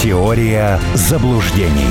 Теория 0.00 0.78
заблуждений. 0.94 1.90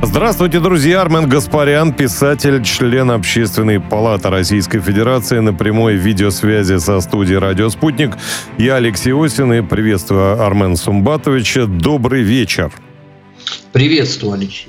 Здравствуйте, 0.00 0.60
друзья! 0.60 1.00
Армен 1.00 1.28
Гаспарян, 1.28 1.92
писатель, 1.92 2.62
член 2.62 3.10
Общественной 3.10 3.80
палаты 3.80 4.30
Российской 4.30 4.78
Федерации 4.78 5.40
на 5.40 5.52
прямой 5.52 5.96
видеосвязи 5.96 6.78
со 6.78 7.00
студией 7.00 7.38
«Радио 7.40 7.68
Спутник». 7.68 8.16
Я 8.56 8.76
Алексей 8.76 9.12
Осин 9.12 9.52
и 9.52 9.60
приветствую 9.60 10.40
Армен 10.40 10.76
Сумбатовича. 10.76 11.66
Добрый 11.66 12.22
вечер. 12.22 12.70
Приветствую, 13.74 14.34
Алексей. 14.34 14.68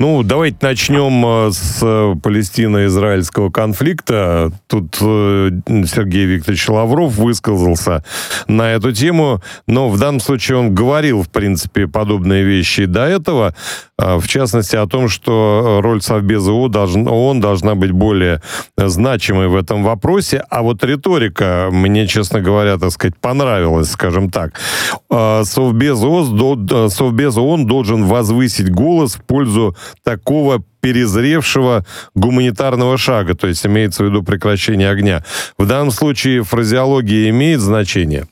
Ну, 0.00 0.24
давайте 0.24 0.56
начнем 0.60 1.24
э, 1.24 1.52
с 1.52 1.78
э, 1.82 2.14
палестино-израильского 2.20 3.50
конфликта. 3.50 4.50
Тут 4.66 4.96
э, 5.00 5.50
Сергей 5.86 6.24
Викторович 6.24 6.68
Лавров 6.68 7.14
высказался 7.14 8.02
на 8.48 8.72
эту 8.72 8.90
тему, 8.90 9.40
но 9.68 9.88
в 9.88 10.00
данном 10.00 10.18
случае 10.18 10.58
он 10.58 10.74
говорил, 10.74 11.22
в 11.22 11.28
принципе, 11.28 11.86
подобные 11.86 12.42
вещи 12.42 12.86
до 12.86 13.06
этого, 13.06 13.54
в 13.96 14.26
частности, 14.26 14.74
о 14.74 14.88
том, 14.88 15.08
что 15.08 15.78
роль 15.80 16.02
Совбеза 16.02 16.50
ООН 16.50 17.40
должна 17.40 17.76
быть 17.76 17.92
более 17.92 18.42
значимой 18.76 19.46
в 19.46 19.54
этом 19.54 19.84
вопросе, 19.84 20.42
а 20.50 20.62
вот 20.62 20.82
риторика 20.82 21.68
мне, 21.70 22.08
честно 22.08 22.40
говоря, 22.40 22.78
так 22.78 22.90
сказать, 22.90 23.16
понравилась, 23.16 23.92
скажем 23.92 24.30
так. 24.30 24.58
Совбез 25.08 26.02
ООН 26.02 27.66
должен 27.66 28.06
возвысить 28.06 28.39
голос 28.70 29.14
в 29.14 29.22
пользу 29.22 29.76
такого 30.02 30.62
перезревшего 30.80 31.84
гуманитарного 32.14 32.96
шага, 32.98 33.34
то 33.34 33.46
есть 33.46 33.64
имеется 33.66 34.02
в 34.02 34.06
виду 34.06 34.22
прекращение 34.22 34.90
огня. 34.90 35.24
В 35.58 35.66
данном 35.66 35.90
случае 35.90 36.42
фразеология 36.42 37.28
имеет 37.30 37.60
значение? 37.60 38.26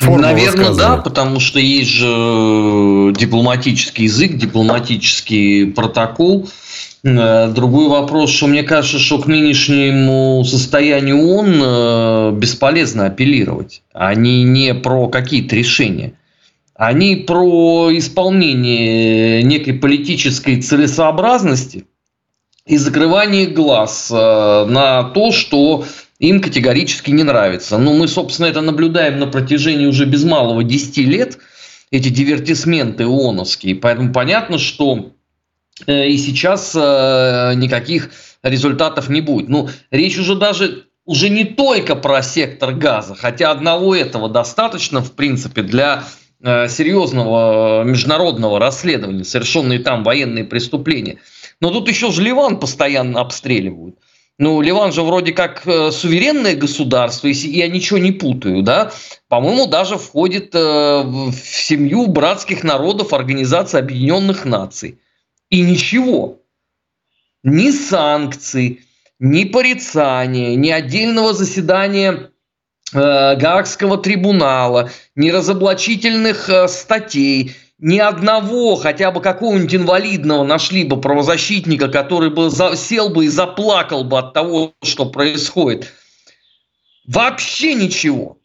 Форма 0.00 0.22
Наверное, 0.22 0.74
да, 0.74 0.96
потому 0.98 1.40
что 1.40 1.58
есть 1.58 1.90
же 1.90 2.06
э, 2.06 3.12
дипломатический 3.18 4.04
язык, 4.04 4.36
дипломатический 4.36 5.66
протокол. 5.66 6.48
Э, 7.02 7.48
другой 7.48 7.88
вопрос, 7.88 8.30
что 8.30 8.46
мне 8.46 8.62
кажется, 8.62 8.98
что 8.98 9.18
к 9.18 9.26
нынешнему 9.26 10.44
состоянию 10.44 11.18
ООН 11.18 11.62
э, 11.62 12.32
бесполезно 12.36 13.06
апеллировать. 13.06 13.82
Они 13.92 14.44
не 14.44 14.74
про 14.74 15.08
какие-то 15.08 15.56
решения. 15.56 16.12
Они 16.78 17.16
про 17.16 17.90
исполнение 17.90 19.42
некой 19.42 19.74
политической 19.74 20.62
целесообразности 20.62 21.86
и 22.66 22.76
закрывание 22.76 23.46
глаз 23.46 24.12
э, 24.12 24.14
на 24.14 25.02
то, 25.10 25.32
что 25.32 25.84
им 26.20 26.40
категорически 26.40 27.10
не 27.10 27.24
нравится. 27.24 27.78
Ну, 27.78 27.94
мы, 27.94 28.06
собственно, 28.06 28.46
это 28.46 28.60
наблюдаем 28.60 29.18
на 29.18 29.26
протяжении 29.26 29.86
уже 29.86 30.04
без 30.04 30.22
малого 30.22 30.62
10 30.62 30.98
лет, 30.98 31.38
эти 31.90 32.10
дивертисменты 32.10 33.06
ООНовские. 33.06 33.74
Поэтому 33.74 34.12
понятно, 34.12 34.58
что 34.58 35.10
э, 35.84 36.06
и 36.06 36.16
сейчас 36.16 36.76
э, 36.76 37.54
никаких 37.56 38.10
результатов 38.44 39.08
не 39.08 39.20
будет. 39.20 39.48
Ну, 39.48 39.68
речь 39.90 40.16
уже 40.16 40.36
даже 40.36 40.84
уже 41.04 41.28
не 41.28 41.44
только 41.44 41.96
про 41.96 42.22
сектор 42.22 42.72
газа, 42.72 43.16
хотя 43.16 43.50
одного 43.50 43.96
этого 43.96 44.28
достаточно, 44.28 45.02
в 45.02 45.10
принципе, 45.12 45.62
для 45.62 46.04
серьезного 46.40 47.82
международного 47.82 48.60
расследования, 48.60 49.24
совершенные 49.24 49.80
там 49.80 50.04
военные 50.04 50.44
преступления. 50.44 51.18
Но 51.60 51.70
тут 51.70 51.88
еще 51.88 52.12
же 52.12 52.22
Ливан 52.22 52.60
постоянно 52.60 53.20
обстреливают. 53.20 53.96
Ну, 54.38 54.60
Ливан 54.60 54.92
же 54.92 55.02
вроде 55.02 55.32
как 55.32 55.66
э, 55.66 55.90
суверенное 55.90 56.54
государство, 56.54 57.26
если 57.26 57.48
я 57.48 57.66
ничего 57.66 57.98
не 57.98 58.12
путаю, 58.12 58.62
да, 58.62 58.92
по-моему, 59.26 59.66
даже 59.66 59.96
входит 59.98 60.54
э, 60.54 60.58
в 61.02 61.34
семью 61.34 62.06
братских 62.06 62.62
народов 62.62 63.12
Организации 63.12 63.80
Объединенных 63.80 64.44
Наций. 64.44 65.00
И 65.50 65.62
ничего. 65.62 66.40
Ни 67.42 67.72
санкций, 67.72 68.82
ни 69.18 69.42
порицания, 69.42 70.54
ни 70.54 70.70
отдельного 70.70 71.32
заседания 71.32 72.30
Э, 72.30 72.37
Гаагского 72.92 73.98
трибунала, 73.98 74.90
ни 75.14 75.30
разоблачительных 75.30 76.48
э, 76.48 76.68
статей, 76.68 77.54
ни 77.78 77.98
одного 77.98 78.76
хотя 78.76 79.10
бы 79.10 79.20
какого-нибудь 79.20 79.74
инвалидного 79.74 80.44
нашли 80.44 80.84
бы 80.84 81.00
правозащитника, 81.00 81.88
который 81.88 82.30
бы 82.30 82.50
сел 82.76 83.10
бы 83.10 83.26
и 83.26 83.28
заплакал 83.28 84.04
бы 84.04 84.18
от 84.18 84.32
того, 84.32 84.72
что 84.82 85.06
происходит. 85.06 85.92
Вообще 87.06 87.74
ничего. 87.74 88.38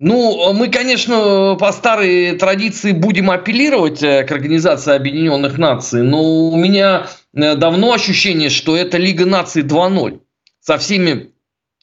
Ну, 0.00 0.52
мы, 0.52 0.68
конечно, 0.68 1.56
по 1.58 1.72
старой 1.72 2.36
традиции 2.36 2.92
будем 2.92 3.30
апеллировать 3.30 4.02
э, 4.02 4.24
к 4.24 4.32
Организации 4.32 4.94
Объединенных 4.94 5.58
Наций, 5.58 6.02
но 6.02 6.22
у 6.22 6.56
меня 6.56 7.08
давно 7.32 7.92
ощущение, 7.92 8.50
что 8.50 8.76
это 8.76 8.98
Лига 8.98 9.26
наций 9.26 9.62
2.0 9.62 10.20
со 10.60 10.78
всеми 10.78 11.33
Э, 11.33 11.33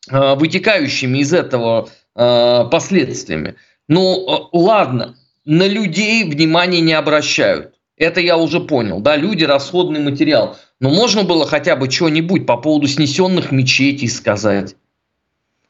вытекающими 0.09 1.19
из 1.19 1.33
этого 1.33 1.89
э, 2.15 2.65
последствиями. 2.71 3.55
Ну, 3.87 4.25
э, 4.25 4.49
ладно, 4.53 5.15
на 5.45 5.67
людей 5.67 6.23
внимания 6.23 6.81
не 6.81 6.93
обращают. 6.93 7.75
Это 7.97 8.19
я 8.19 8.37
уже 8.37 8.59
понял. 8.59 8.99
Да, 8.99 9.15
люди 9.15 9.43
расходный 9.43 9.99
материал. 9.99 10.57
Но 10.79 10.89
можно 10.89 11.23
было 11.23 11.45
хотя 11.45 11.75
бы 11.75 11.89
что-нибудь 11.89 12.45
по 12.45 12.57
поводу 12.57 12.87
снесенных 12.87 13.51
мечетей 13.51 14.09
сказать. 14.09 14.75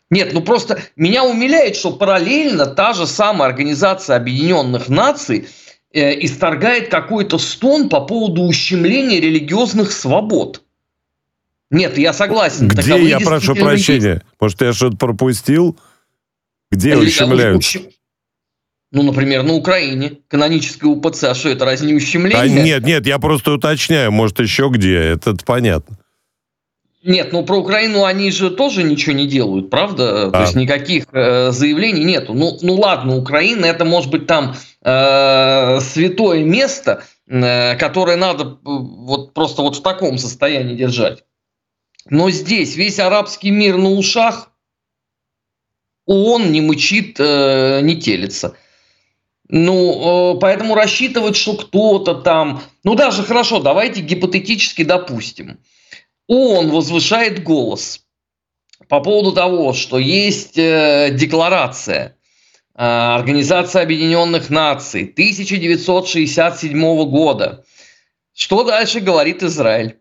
Нет, 0.10 0.34
ну 0.34 0.42
просто 0.42 0.82
меня 0.96 1.24
умиляет, 1.24 1.76
что 1.76 1.92
параллельно 1.92 2.68
та 2.68 2.94
же 2.94 3.08
самая 3.08 3.50
Организация 3.50 4.18
Объединенных 4.18 4.88
Наций 4.88 5.48
э, 5.94 6.24
исторгает 6.24 6.90
какой-то 6.90 7.38
стон 7.38 7.90
по 7.90 8.02
поводу 8.02 8.44
ущемления 8.44 9.20
религиозных 9.20 9.92
свобод. 9.92 10.64
Нет, 11.72 11.98
я 11.98 12.12
согласен. 12.12 12.68
Где 12.68 12.82
Таковые 12.82 13.10
я 13.10 13.20
прошу 13.20 13.56
прощения? 13.56 14.10
Есть. 14.10 14.22
Может, 14.40 14.62
я 14.62 14.74
что-то 14.74 14.98
пропустил? 14.98 15.80
Где 16.70 16.92
Или, 16.92 17.08
ущемляют? 17.08 17.60
Ущем... 17.60 17.84
Ну, 18.92 19.04
например, 19.04 19.44
на 19.44 19.54
Украине. 19.54 20.18
Каноническое 20.28 20.92
УПЦ. 20.92 21.24
А 21.24 21.34
что, 21.34 21.48
это 21.48 21.64
разве 21.64 21.88
не 21.88 21.94
ущемление? 21.94 22.42
А, 22.42 22.48
нет, 22.48 22.84
нет, 22.84 23.08
я 23.08 23.20
просто 23.20 23.54
уточняю. 23.54 24.12
Может, 24.12 24.40
еще 24.40 24.70
где. 24.70 24.98
Это 24.98 25.34
понятно. 25.46 25.98
Нет, 27.04 27.34
ну 27.34 27.44
про 27.44 27.58
Украину 27.58 28.04
они 28.04 28.30
же 28.30 28.52
тоже 28.52 28.84
ничего 28.84 29.16
не 29.16 29.26
делают, 29.26 29.72
правда? 29.72 30.28
А. 30.28 30.32
То 30.32 30.42
есть 30.42 30.56
никаких 30.56 31.06
э, 31.12 31.50
заявлений 31.52 32.04
нету. 32.04 32.36
Ну, 32.36 32.60
ну 32.62 32.76
ладно, 32.76 33.16
Украина 33.16 33.66
это 33.66 33.86
может 33.86 34.12
быть 34.12 34.28
там 34.28 34.56
э, 34.84 35.80
святое 35.80 36.44
место, 36.44 37.04
э, 37.28 37.76
которое 37.78 38.18
надо 38.18 38.44
э, 38.44 38.48
вот 38.64 39.34
просто 39.34 39.64
вот 39.64 39.78
в 39.78 39.82
таком 39.82 40.20
состоянии 40.20 40.76
держать. 40.76 41.24
Но 42.10 42.32
здесь 42.32 42.76
весь 42.76 43.00
арабский 43.00 43.52
мир 43.52 43.78
на 43.78 43.92
ушах, 43.92 44.52
ООН 46.06 46.52
не 46.52 46.62
мычит, 46.62 47.18
э, 47.20 47.82
не 47.82 47.96
телится. 47.96 48.56
Ну, 49.48 50.36
э, 50.36 50.40
поэтому 50.40 50.76
рассчитывать, 50.76 51.36
что 51.36 51.56
кто-то 51.56 52.16
там... 52.16 52.64
Ну, 52.84 52.96
даже 52.96 53.24
хорошо, 53.24 53.60
давайте 53.60 54.02
гипотетически 54.02 54.84
допустим. 54.84 55.60
ООН 56.28 56.72
возвышает 56.72 57.44
голос 57.44 58.06
по 58.88 59.00
поводу 59.00 59.34
того, 59.34 59.74
что 59.74 60.00
есть 60.00 60.58
э, 60.58 61.10
декларация 61.14 62.18
Организации 62.74 63.82
Объединенных 63.82 64.50
Наций 64.50 65.04
1967 65.04 67.10
года. 67.10 67.66
Что 68.34 68.64
дальше 68.64 69.02
говорит 69.02 69.44
Израиль? 69.44 70.01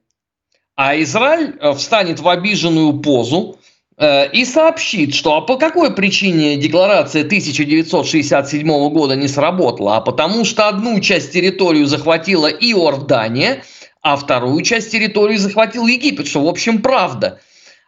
А 0.83 0.99
Израиль 1.03 1.59
э, 1.61 1.75
встанет 1.75 2.21
в 2.21 2.29
обиженную 2.31 2.95
позу 3.01 3.59
э, 3.99 4.31
и 4.33 4.47
сообщит, 4.47 5.15
что 5.15 5.35
а 5.35 5.43
по 5.43 5.59
какой 5.59 5.95
причине 5.95 6.57
декларация 6.57 7.23
1967 7.23 8.67
года 8.89 9.15
не 9.15 9.29
сработала? 9.29 9.99
А 9.99 10.01
потому 10.01 10.47
что 10.47 10.69
одну 10.69 10.99
часть 11.01 11.35
территории 11.35 11.85
захватила 11.85 12.47
Иордания, 12.47 13.63
а 14.01 14.17
вторую 14.17 14.63
часть 14.63 14.91
территории 14.91 15.37
захватил 15.37 15.87
Египет, 15.87 16.27
что 16.27 16.43
в 16.43 16.49
общем 16.49 16.81
правда. 16.81 17.41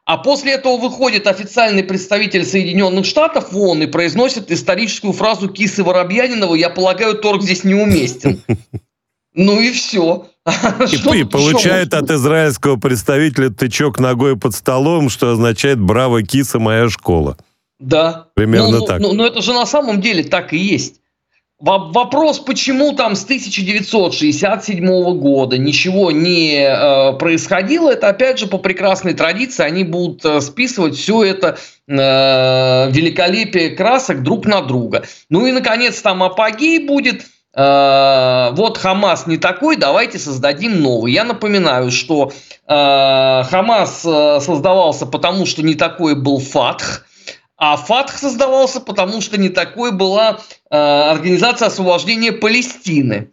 А 0.05 0.19
после 0.19 0.53
этого 0.53 0.77
выходит 0.77 1.27
официальный 1.27 1.85
представитель 1.85 2.45
Соединенных 2.45 3.07
Штатов 3.07 3.53
в 3.53 3.59
ООН 3.59 3.85
и 3.85 3.87
произносит 3.87 4.51
историческую 4.51 5.15
фразу 5.15 5.49
Кисы 5.49 5.83
Воробьянинова 5.83 6.55
«Я 6.55 6.69
полагаю, 6.69 7.15
торг 7.15 7.41
здесь 7.41 7.65
неуместен». 7.65 8.43
Ну 9.35 9.63
и 9.63 9.73
все. 9.73 10.29
И, 10.91 11.21
и 11.21 11.25
получает 11.25 11.95
от 11.95 12.11
израильского 12.11 12.77
представителя 12.77 13.51
тычок 13.51 14.01
ногой 14.01 14.37
под 14.37 14.55
столом, 14.55 15.09
что 15.09 15.31
означает 15.31 15.81
«Браво, 15.81 16.23
киса, 16.23 16.59
моя 16.59 16.89
школа». 16.89 17.37
Да. 17.79 18.27
Примерно 18.35 18.79
ну, 18.79 18.87
так. 18.87 19.01
Ну, 19.01 19.13
ну, 19.13 19.25
это 19.25 19.41
же 19.41 19.53
на 19.53 19.67
самом 19.67 20.01
деле 20.01 20.25
так 20.25 20.53
и 20.53 20.59
есть. 20.59 20.97
Вопрос, 21.63 22.41
почему 22.41 22.93
там 22.97 23.15
с 23.15 23.23
1967 23.23 24.85
года 25.21 25.59
ничего 25.59 26.11
не 26.11 26.57
э, 26.57 27.13
происходило, 27.19 27.91
это 27.91 28.09
опять 28.09 28.41
же 28.41 28.49
по 28.49 28.59
прекрасной 28.59 29.15
традиции 29.15 29.63
они 29.63 29.85
будут 29.85 30.25
э, 30.25 30.41
списывать 30.41 30.97
все 30.97 31.23
это 31.23 31.57
э, 31.87 31.93
великолепие 32.91 33.71
красок 33.77 34.25
друг 34.25 34.45
на 34.45 34.63
друга. 34.63 35.05
Ну 35.31 35.47
и 35.47 35.53
наконец 35.53 36.03
там 36.03 36.25
апогей 36.25 36.85
будет. 36.85 37.27
Э, 37.55 38.51
вот 38.53 38.79
Хамас 38.79 39.27
не 39.27 39.37
такой, 39.37 39.77
давайте 39.77 40.19
создадим 40.19 40.81
новый. 40.81 41.13
Я 41.13 41.25
напоминаю, 41.25 41.91
что 41.91 42.33
э, 42.67 43.43
Хамас 43.45 44.05
э, 44.05 44.41
создавался 44.41 45.05
потому, 45.07 45.45
что 45.45 45.63
не 45.63 45.75
такой 45.75 46.15
был 46.15 46.39
Фатх 46.39 47.07
а 47.65 47.77
ФАТХ 47.77 48.19
создавался, 48.19 48.81
потому 48.81 49.21
что 49.21 49.39
не 49.39 49.49
такой 49.49 49.93
была 49.93 50.41
организация 50.69 51.69
освобождения 51.69 52.33
Палестины 52.33 53.31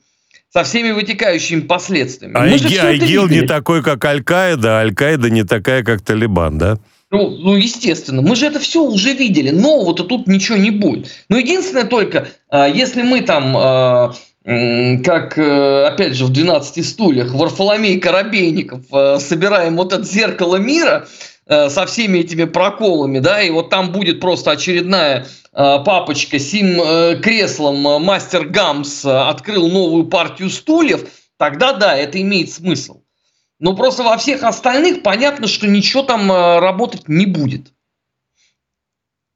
со 0.53 0.63
всеми 0.63 0.91
вытекающими 0.91 1.61
последствиями. 1.61 2.35
А 2.37 2.47
ИГИЛ 2.47 3.27
не 3.27 3.41
такой, 3.47 3.81
как 3.81 4.05
Аль-Каида, 4.05 4.77
а 4.77 4.81
Аль-Каида 4.81 5.31
не 5.31 5.43
такая, 5.45 5.83
как 5.83 6.01
Талибан, 6.01 6.59
да? 6.59 6.77
Ну, 7.11 7.29
ну, 7.29 7.55
естественно, 7.55 8.21
мы 8.21 8.35
же 8.35 8.45
это 8.45 8.59
все 8.59 8.83
уже 8.83 9.13
видели, 9.13 9.49
нового-то 9.49 10.03
тут 10.03 10.27
ничего 10.27 10.57
не 10.57 10.71
будет. 10.71 11.09
Но 11.27 11.37
единственное 11.37 11.85
только, 11.85 12.29
э, 12.51 12.71
если 12.73 13.01
мы 13.01 13.21
там, 13.21 13.57
э, 13.57 15.01
как, 15.03 15.37
э, 15.37 15.85
опять 15.85 16.13
же, 16.13 16.25
в 16.25 16.31
«12 16.31 16.83
стульях» 16.83 17.33
Варфоломей 17.33 17.99
Коробейников 17.99 18.85
собираем 19.21 19.75
вот 19.75 19.93
это 19.93 20.03
зеркало 20.03 20.55
мира, 20.55 21.07
Э, 21.49 21.67
со 21.69 21.87
всеми 21.87 22.19
этими 22.19 22.43
проколами, 22.43 23.17
да, 23.17 23.41
и 23.41 23.49
вот 23.49 23.71
там 23.71 23.91
будет 23.91 24.19
просто 24.19 24.51
очередная 24.51 25.25
э, 25.51 25.83
папочка 25.83 26.37
сим 26.37 26.79
э, 26.79 27.19
креслом 27.19 28.03
мастер 28.03 28.45
Гамс 28.45 29.03
открыл 29.03 29.67
новую 29.67 30.05
партию 30.05 30.51
стульев, 30.51 31.09
тогда 31.39 31.73
да, 31.73 31.97
это 31.97 32.21
имеет 32.21 32.51
смысл. 32.51 33.01
Но 33.59 33.75
просто 33.75 34.03
во 34.03 34.17
всех 34.17 34.43
остальных 34.43 35.03
понятно, 35.03 35.47
что 35.47 35.67
ничего 35.67 36.03
там 36.03 36.31
работать 36.31 37.07
не 37.07 37.25
будет. 37.25 37.73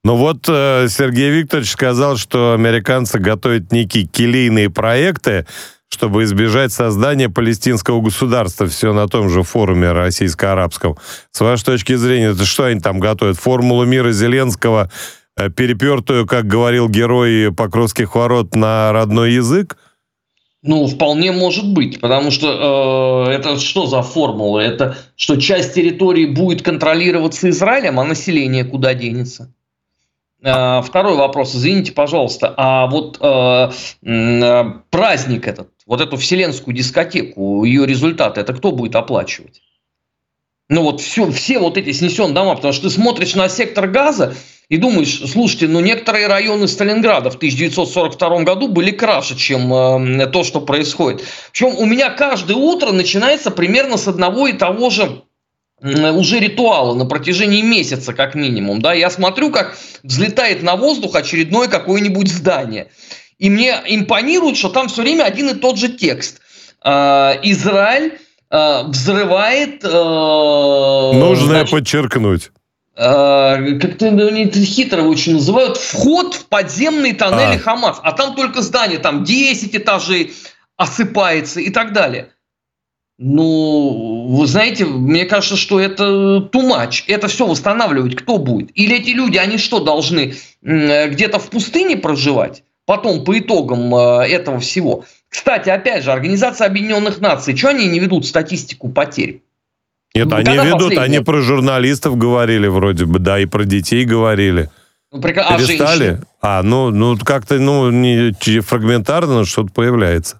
Ну 0.05 0.15
вот 0.17 0.45
Сергей 0.45 1.29
Викторович 1.29 1.71
сказал, 1.71 2.17
что 2.17 2.53
американцы 2.53 3.19
готовят 3.19 3.71
некие 3.71 4.05
келейные 4.05 4.69
проекты, 4.69 5.45
чтобы 5.93 6.23
избежать 6.23 6.73
создания 6.73 7.29
палестинского 7.29 8.01
государства. 8.01 8.67
Все 8.67 8.93
на 8.93 9.07
том 9.07 9.29
же 9.29 9.43
форуме 9.43 9.91
российско-арабском. 9.91 10.97
С 11.31 11.39
вашей 11.39 11.65
точки 11.65 11.95
зрения, 11.95 12.31
это 12.31 12.45
что 12.45 12.65
они 12.65 12.79
там 12.79 12.99
готовят? 12.99 13.37
Формулу 13.37 13.85
мира 13.85 14.11
Зеленского, 14.11 14.89
э, 15.37 15.49
перепертую, 15.49 16.25
как 16.25 16.47
говорил 16.47 16.89
герой 16.89 17.53
Покровских 17.53 18.15
ворот, 18.15 18.55
на 18.55 18.91
родной 18.91 19.33
язык? 19.33 19.77
Ну, 20.65 20.87
вполне 20.87 21.33
может 21.33 21.67
быть, 21.73 21.99
потому 21.99 22.31
что 22.31 23.27
э, 23.27 23.31
это 23.33 23.59
что 23.59 23.85
за 23.85 24.01
формула? 24.01 24.61
Это 24.61 24.95
что 25.17 25.35
часть 25.35 25.73
территории 25.75 26.25
будет 26.25 26.61
контролироваться 26.61 27.49
Израилем, 27.49 27.99
а 27.99 28.05
население 28.05 28.63
куда 28.63 28.93
денется? 28.93 29.53
Э, 30.41 30.81
второй 30.81 31.17
вопрос, 31.17 31.53
извините, 31.53 31.91
пожалуйста, 31.91 32.53
а 32.55 32.87
вот 32.87 33.17
э, 33.19 33.71
э, 34.03 34.63
праздник 34.89 35.47
этот, 35.49 35.69
вот 35.85 35.99
эту 35.99 36.15
вселенскую 36.15 36.73
дискотеку, 36.73 37.65
ее 37.65 37.85
результаты, 37.85 38.39
это 38.39 38.53
кто 38.53 38.71
будет 38.71 38.95
оплачивать? 38.95 39.61
Ну 40.73 40.81
вот 40.81 41.01
все, 41.01 41.29
все 41.31 41.59
вот 41.59 41.77
эти 41.77 41.91
снесен 41.91 42.33
дома, 42.33 42.55
потому 42.55 42.73
что 42.73 42.89
ты 42.89 42.89
смотришь 42.89 43.35
на 43.35 43.47
сектор 43.47 43.87
газа 43.87 44.35
и 44.69 44.77
думаешь, 44.77 45.21
слушайте, 45.31 45.67
ну 45.67 45.81
некоторые 45.81 46.25
районы 46.25 46.67
Сталинграда 46.67 47.29
в 47.29 47.35
1942 47.35 48.39
году 48.39 48.67
были 48.67 48.89
краше, 48.89 49.37
чем 49.37 49.71
э, 49.71 50.25
то, 50.25 50.43
что 50.43 50.61
происходит. 50.61 51.23
Причем 51.51 51.77
у 51.77 51.85
меня 51.85 52.09
каждое 52.09 52.57
утро 52.57 52.91
начинается 52.91 53.51
примерно 53.51 53.97
с 53.97 54.07
одного 54.07 54.47
и 54.47 54.53
того 54.53 54.89
же 54.89 55.21
уже 55.79 56.39
ритуала 56.39 56.95
на 56.95 57.05
протяжении 57.05 57.61
месяца 57.61 58.11
как 58.13 58.33
минимум. 58.33 58.81
Да? 58.81 58.93
Я 58.93 59.11
смотрю, 59.11 59.51
как 59.51 59.77
взлетает 60.01 60.63
на 60.63 60.75
воздух 60.75 61.15
очередное 61.15 61.67
какое-нибудь 61.67 62.29
здание. 62.29 62.87
И 63.37 63.47
мне 63.47 63.79
импонирует, 63.85 64.57
что 64.57 64.69
там 64.69 64.87
все 64.87 65.03
время 65.03 65.23
один 65.23 65.49
и 65.49 65.53
тот 65.53 65.77
же 65.77 65.89
текст. 65.89 66.39
А, 66.81 67.37
Израиль 67.43 68.17
а, 68.53 68.83
взрывает... 68.83 69.83
А, 69.83 71.11
Нужно 71.11 71.47
значит, 71.47 71.71
подчеркнуть. 71.71 72.51
Как-то 72.95 74.09
они 74.09 74.51
хитро 74.51 75.01
очень 75.01 75.33
называют 75.33 75.77
вход 75.77 76.35
в 76.35 76.45
подземные 76.45 77.15
тоннели 77.15 77.55
а. 77.55 77.59
Хамас. 77.59 77.99
А 78.03 78.11
там 78.11 78.35
только 78.35 78.61
здание, 78.61 78.99
там 78.99 79.23
10 79.23 79.75
этажей 79.75 80.33
осыпается 80.77 81.61
и 81.61 81.71
так 81.71 81.93
далее. 81.93 82.29
Ну, 83.17 84.27
вы 84.29 84.45
знаете, 84.45 84.85
мне 84.85 85.25
кажется, 85.25 85.55
что 85.55 85.79
это 85.79 86.41
тумач. 86.41 87.05
Это 87.07 87.27
все 87.27 87.47
восстанавливать 87.47 88.15
кто 88.15 88.37
будет? 88.37 88.69
Или 88.75 88.97
эти 88.97 89.09
люди, 89.09 89.37
они 89.37 89.57
что, 89.57 89.79
должны 89.79 90.35
где-то 90.61 91.39
в 91.39 91.49
пустыне 91.49 91.97
проживать? 91.97 92.63
потом 92.85 93.23
по 93.23 93.37
итогам 93.37 93.93
э, 93.95 94.27
этого 94.27 94.59
всего. 94.59 95.05
Кстати, 95.33 95.69
опять 95.69 96.03
же, 96.03 96.11
Организация 96.11 96.67
Объединенных 96.67 97.19
Наций, 97.19 97.57
что 97.57 97.69
они 97.69 97.87
не 97.87 97.99
ведут 97.99 98.27
статистику 98.27 98.89
потерь? 98.89 99.41
Нет, 100.13 100.27
ну, 100.27 100.35
они 100.35 100.55
ведут, 100.55 100.89
последний... 100.89 100.99
они 100.99 101.19
про 101.21 101.41
журналистов 101.41 102.17
говорили 102.17 102.67
вроде 102.67 103.05
бы, 103.05 103.17
да, 103.17 103.39
и 103.39 103.47
про 103.47 103.65
детей 103.65 104.05
говорили. 104.05 104.69
Ну, 105.11 105.19
при... 105.19 105.33
А 105.33 105.57
Перестали? 105.57 106.21
А, 106.39 106.59
а, 106.59 106.63
ну, 106.63 106.91
ну 106.91 107.17
как-то, 107.17 107.57
ну, 107.57 107.89
не 107.89 108.31
фрагментарно 108.59 109.43
что-то 109.43 109.73
появляется. 109.73 110.39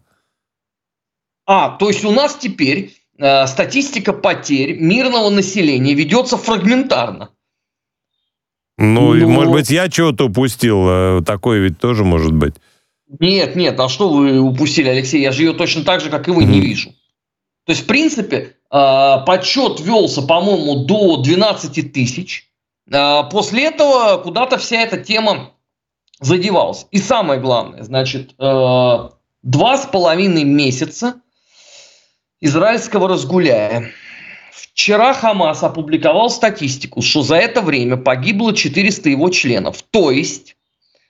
А, 1.47 1.69
то 1.71 1.87
есть 1.87 2.05
у 2.05 2.11
нас 2.11 2.35
теперь 2.35 2.93
э, 3.17 3.47
статистика 3.47 4.13
потерь 4.13 4.77
мирного 4.79 5.31
населения 5.31 5.95
ведется 5.95 6.37
фрагментарно. 6.37 7.31
Ну, 8.77 9.13
ну, 9.15 9.27
может 9.27 9.51
быть, 9.51 9.69
я 9.71 9.89
чего-то 9.89 10.27
упустил. 10.27 10.85
Э, 10.87 11.21
такое 11.25 11.59
ведь 11.61 11.79
тоже 11.79 12.03
может 12.03 12.31
быть. 12.31 12.53
Нет, 13.19 13.55
нет, 13.55 13.79
а 13.79 13.89
что 13.89 14.09
вы 14.09 14.39
упустили, 14.39 14.89
Алексей? 14.89 15.21
Я 15.21 15.31
же 15.31 15.43
ее 15.43 15.53
точно 15.53 15.83
так 15.83 16.01
же, 16.01 16.09
как 16.09 16.27
и 16.27 16.31
вы, 16.31 16.43
mm-hmm. 16.43 16.47
не 16.47 16.61
вижу. 16.61 16.89
То 17.65 17.71
есть, 17.71 17.83
в 17.83 17.85
принципе, 17.85 18.55
э, 18.71 19.17
подсчет 19.25 19.79
велся, 19.79 20.21
по-моему, 20.21 20.85
до 20.85 21.17
12 21.17 21.93
тысяч. 21.93 22.49
Э, 22.91 23.23
после 23.31 23.65
этого 23.65 24.17
куда-то 24.17 24.57
вся 24.57 24.81
эта 24.81 24.97
тема 24.97 25.51
задевалась. 26.19 26.87
И 26.91 26.97
самое 26.97 27.39
главное, 27.39 27.83
значит, 27.83 28.35
два 28.37 29.77
с 29.77 29.85
половиной 29.85 30.43
месяца 30.45 31.15
израильского 32.39 33.07
разгуляя. 33.07 33.91
Вчера 34.51 35.13
Хамас 35.13 35.63
опубликовал 35.63 36.29
статистику, 36.29 37.01
что 37.01 37.21
за 37.21 37.35
это 37.35 37.61
время 37.61 37.97
погибло 37.97 38.55
400 38.55 39.09
его 39.09 39.29
членов. 39.29 39.83
То 39.83 40.11
есть 40.11 40.55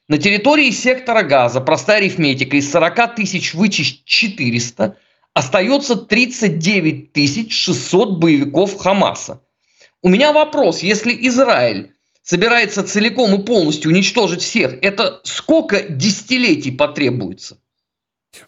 на 0.07 0.17
территории 0.17 0.71
сектора 0.71 1.23
газа, 1.23 1.61
простая 1.61 1.97
арифметика, 1.97 2.57
из 2.57 2.69
40 2.71 3.15
тысяч 3.15 3.53
вычесть 3.53 4.03
400, 4.05 4.97
остается 5.33 5.95
39 5.95 7.51
600 7.51 8.19
боевиков 8.19 8.77
Хамаса. 8.77 9.41
У 10.01 10.09
меня 10.09 10.33
вопрос, 10.33 10.83
если 10.83 11.15
Израиль 11.27 11.91
собирается 12.21 12.83
целиком 12.83 13.33
и 13.39 13.45
полностью 13.45 13.91
уничтожить 13.91 14.41
всех, 14.41 14.75
это 14.81 15.21
сколько 15.23 15.81
десятилетий 15.81 16.71
потребуется? 16.71 17.57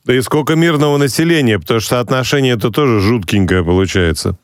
Да 0.03 0.15
и 0.15 0.21
сколько 0.21 0.55
мирного 0.55 0.97
населения, 0.97 1.59
потому 1.59 1.79
что 1.79 1.95
соотношение 1.95 2.55
это 2.55 2.71
тоже 2.71 2.99
жуткенькое 2.99 3.63
получается. 3.63 4.37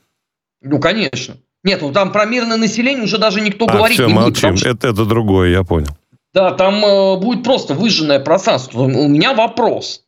Ну, 0.62 0.80
конечно. 0.80 1.38
Нет, 1.64 1.82
ну 1.82 1.92
там 1.92 2.12
про 2.12 2.26
мирное 2.26 2.58
население 2.58 3.04
уже 3.04 3.18
даже 3.18 3.42
никто 3.42 3.66
а, 3.68 3.74
говорить 3.74 3.98
все, 3.98 4.08
не 4.08 4.14
молчим. 4.14 4.52
будет. 4.52 4.66
Это, 4.66 4.90
это 4.90 5.06
другое, 5.06 5.50
я 5.50 5.64
понял. 5.64 5.96
Да, 6.34 6.52
там 6.52 6.84
э, 6.86 7.18
будет 7.18 7.44
просто 7.44 7.74
выжженное 7.74 8.20
пространство. 8.20 8.84
У 8.84 9.08
меня 9.08 9.34
вопрос. 9.34 10.04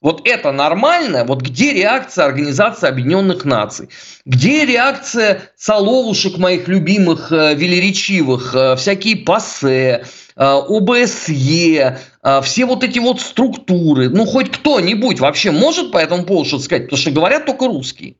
Вот 0.00 0.26
это 0.26 0.50
нормально? 0.50 1.24
Вот 1.24 1.42
где 1.42 1.72
реакция 1.72 2.24
Организации 2.24 2.88
Объединенных 2.88 3.44
Наций? 3.44 3.88
Где 4.24 4.66
реакция 4.66 5.52
соловушек 5.56 6.38
моих 6.38 6.66
любимых, 6.66 7.30
э, 7.30 7.54
велеречивых, 7.54 8.54
э, 8.54 8.76
всякие 8.76 9.16
ПАСЕ, 9.16 10.04
э, 10.34 10.44
ОБСЕ, 10.44 11.98
э, 12.22 12.40
все 12.42 12.64
вот 12.66 12.82
эти 12.84 12.98
вот 12.98 13.20
структуры? 13.20 14.08
Ну, 14.10 14.26
хоть 14.26 14.50
кто-нибудь 14.50 15.20
вообще 15.20 15.50
может 15.52 15.92
по 15.92 15.98
этому 15.98 16.24
поводу 16.24 16.48
что-то 16.48 16.64
сказать? 16.64 16.84
Потому 16.84 17.00
что 17.00 17.10
говорят 17.12 17.46
только 17.46 17.66
русские. 17.66 18.16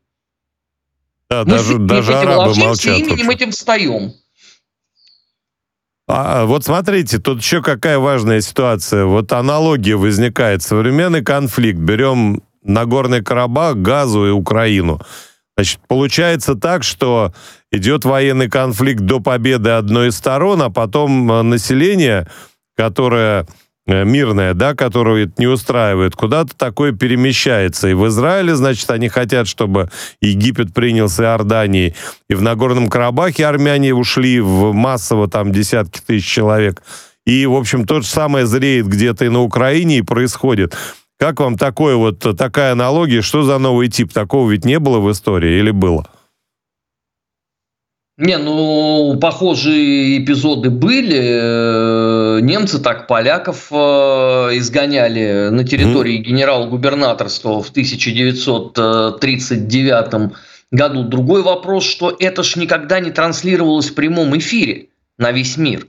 Да, 1.28 1.44
Мы 1.44 1.52
даже, 1.52 1.78
даже 1.78 2.14
арабы 2.14 2.54
молчат. 2.54 2.98
именем 2.98 3.30
этим 3.30 3.50
встаем. 3.52 4.12
А, 6.14 6.44
вот 6.44 6.62
смотрите, 6.62 7.18
тут 7.18 7.40
еще 7.40 7.62
какая 7.62 7.98
важная 7.98 8.42
ситуация. 8.42 9.06
Вот 9.06 9.32
аналогия 9.32 9.96
возникает. 9.96 10.62
Современный 10.62 11.24
конфликт. 11.24 11.78
Берем 11.78 12.42
Нагорный 12.62 13.24
Карабах, 13.24 13.76
Газу 13.76 14.26
и 14.26 14.30
Украину. 14.30 15.00
Значит, 15.56 15.80
получается 15.88 16.54
так, 16.54 16.82
что 16.82 17.32
идет 17.70 18.04
военный 18.04 18.50
конфликт 18.50 19.00
до 19.00 19.20
победы 19.20 19.70
одной 19.70 20.08
из 20.08 20.16
сторон, 20.16 20.60
а 20.60 20.68
потом 20.68 21.32
э, 21.32 21.40
население, 21.40 22.28
которое 22.76 23.46
мирная, 24.04 24.54
да, 24.54 24.74
которую 24.74 25.26
это 25.26 25.32
не 25.38 25.46
устраивает, 25.46 26.14
куда-то 26.16 26.56
такое 26.56 26.92
перемещается. 26.92 27.88
И 27.88 27.94
в 27.94 28.06
Израиле, 28.08 28.54
значит, 28.54 28.90
они 28.90 29.08
хотят, 29.08 29.48
чтобы 29.48 29.90
Египет 30.20 30.72
принялся 30.72 31.24
Иорданией. 31.24 31.94
И 32.28 32.34
в 32.34 32.42
Нагорном 32.42 32.88
Карабахе 32.88 33.46
армяне 33.46 33.94
ушли 33.94 34.40
в 34.40 34.72
массово 34.72 35.28
там 35.28 35.52
десятки 35.52 36.00
тысяч 36.00 36.26
человек. 36.26 36.82
И, 37.26 37.46
в 37.46 37.54
общем, 37.54 37.86
то 37.86 38.00
же 38.00 38.06
самое 38.06 38.46
зреет 38.46 38.86
где-то 38.86 39.24
и 39.24 39.28
на 39.28 39.42
Украине 39.42 39.98
и 39.98 40.02
происходит. 40.02 40.76
Как 41.18 41.38
вам 41.38 41.56
такое 41.56 41.94
вот, 41.94 42.18
такая 42.36 42.72
аналогия? 42.72 43.22
Что 43.22 43.44
за 43.44 43.58
новый 43.58 43.88
тип? 43.88 44.12
Такого 44.12 44.50
ведь 44.50 44.64
не 44.64 44.80
было 44.80 44.98
в 44.98 45.10
истории 45.10 45.58
или 45.58 45.70
было? 45.70 46.06
Не, 48.18 48.36
ну, 48.36 49.16
похожие 49.18 50.22
эпизоды 50.22 50.68
были. 50.68 51.18
Э, 51.22 52.40
немцы 52.42 52.78
так 52.78 53.06
поляков 53.06 53.68
э, 53.70 53.74
изгоняли 54.58 55.48
на 55.50 55.64
территории 55.64 56.20
mm. 56.20 56.22
генерал-губернаторства 56.22 57.62
в 57.62 57.70
1939 57.70 60.32
году. 60.70 61.04
Другой 61.04 61.40
вопрос, 61.42 61.84
что 61.84 62.14
это 62.18 62.42
ж 62.42 62.56
никогда 62.56 63.00
не 63.00 63.12
транслировалось 63.12 63.88
в 63.88 63.94
прямом 63.94 64.36
эфире 64.36 64.88
на 65.16 65.32
весь 65.32 65.56
мир. 65.56 65.86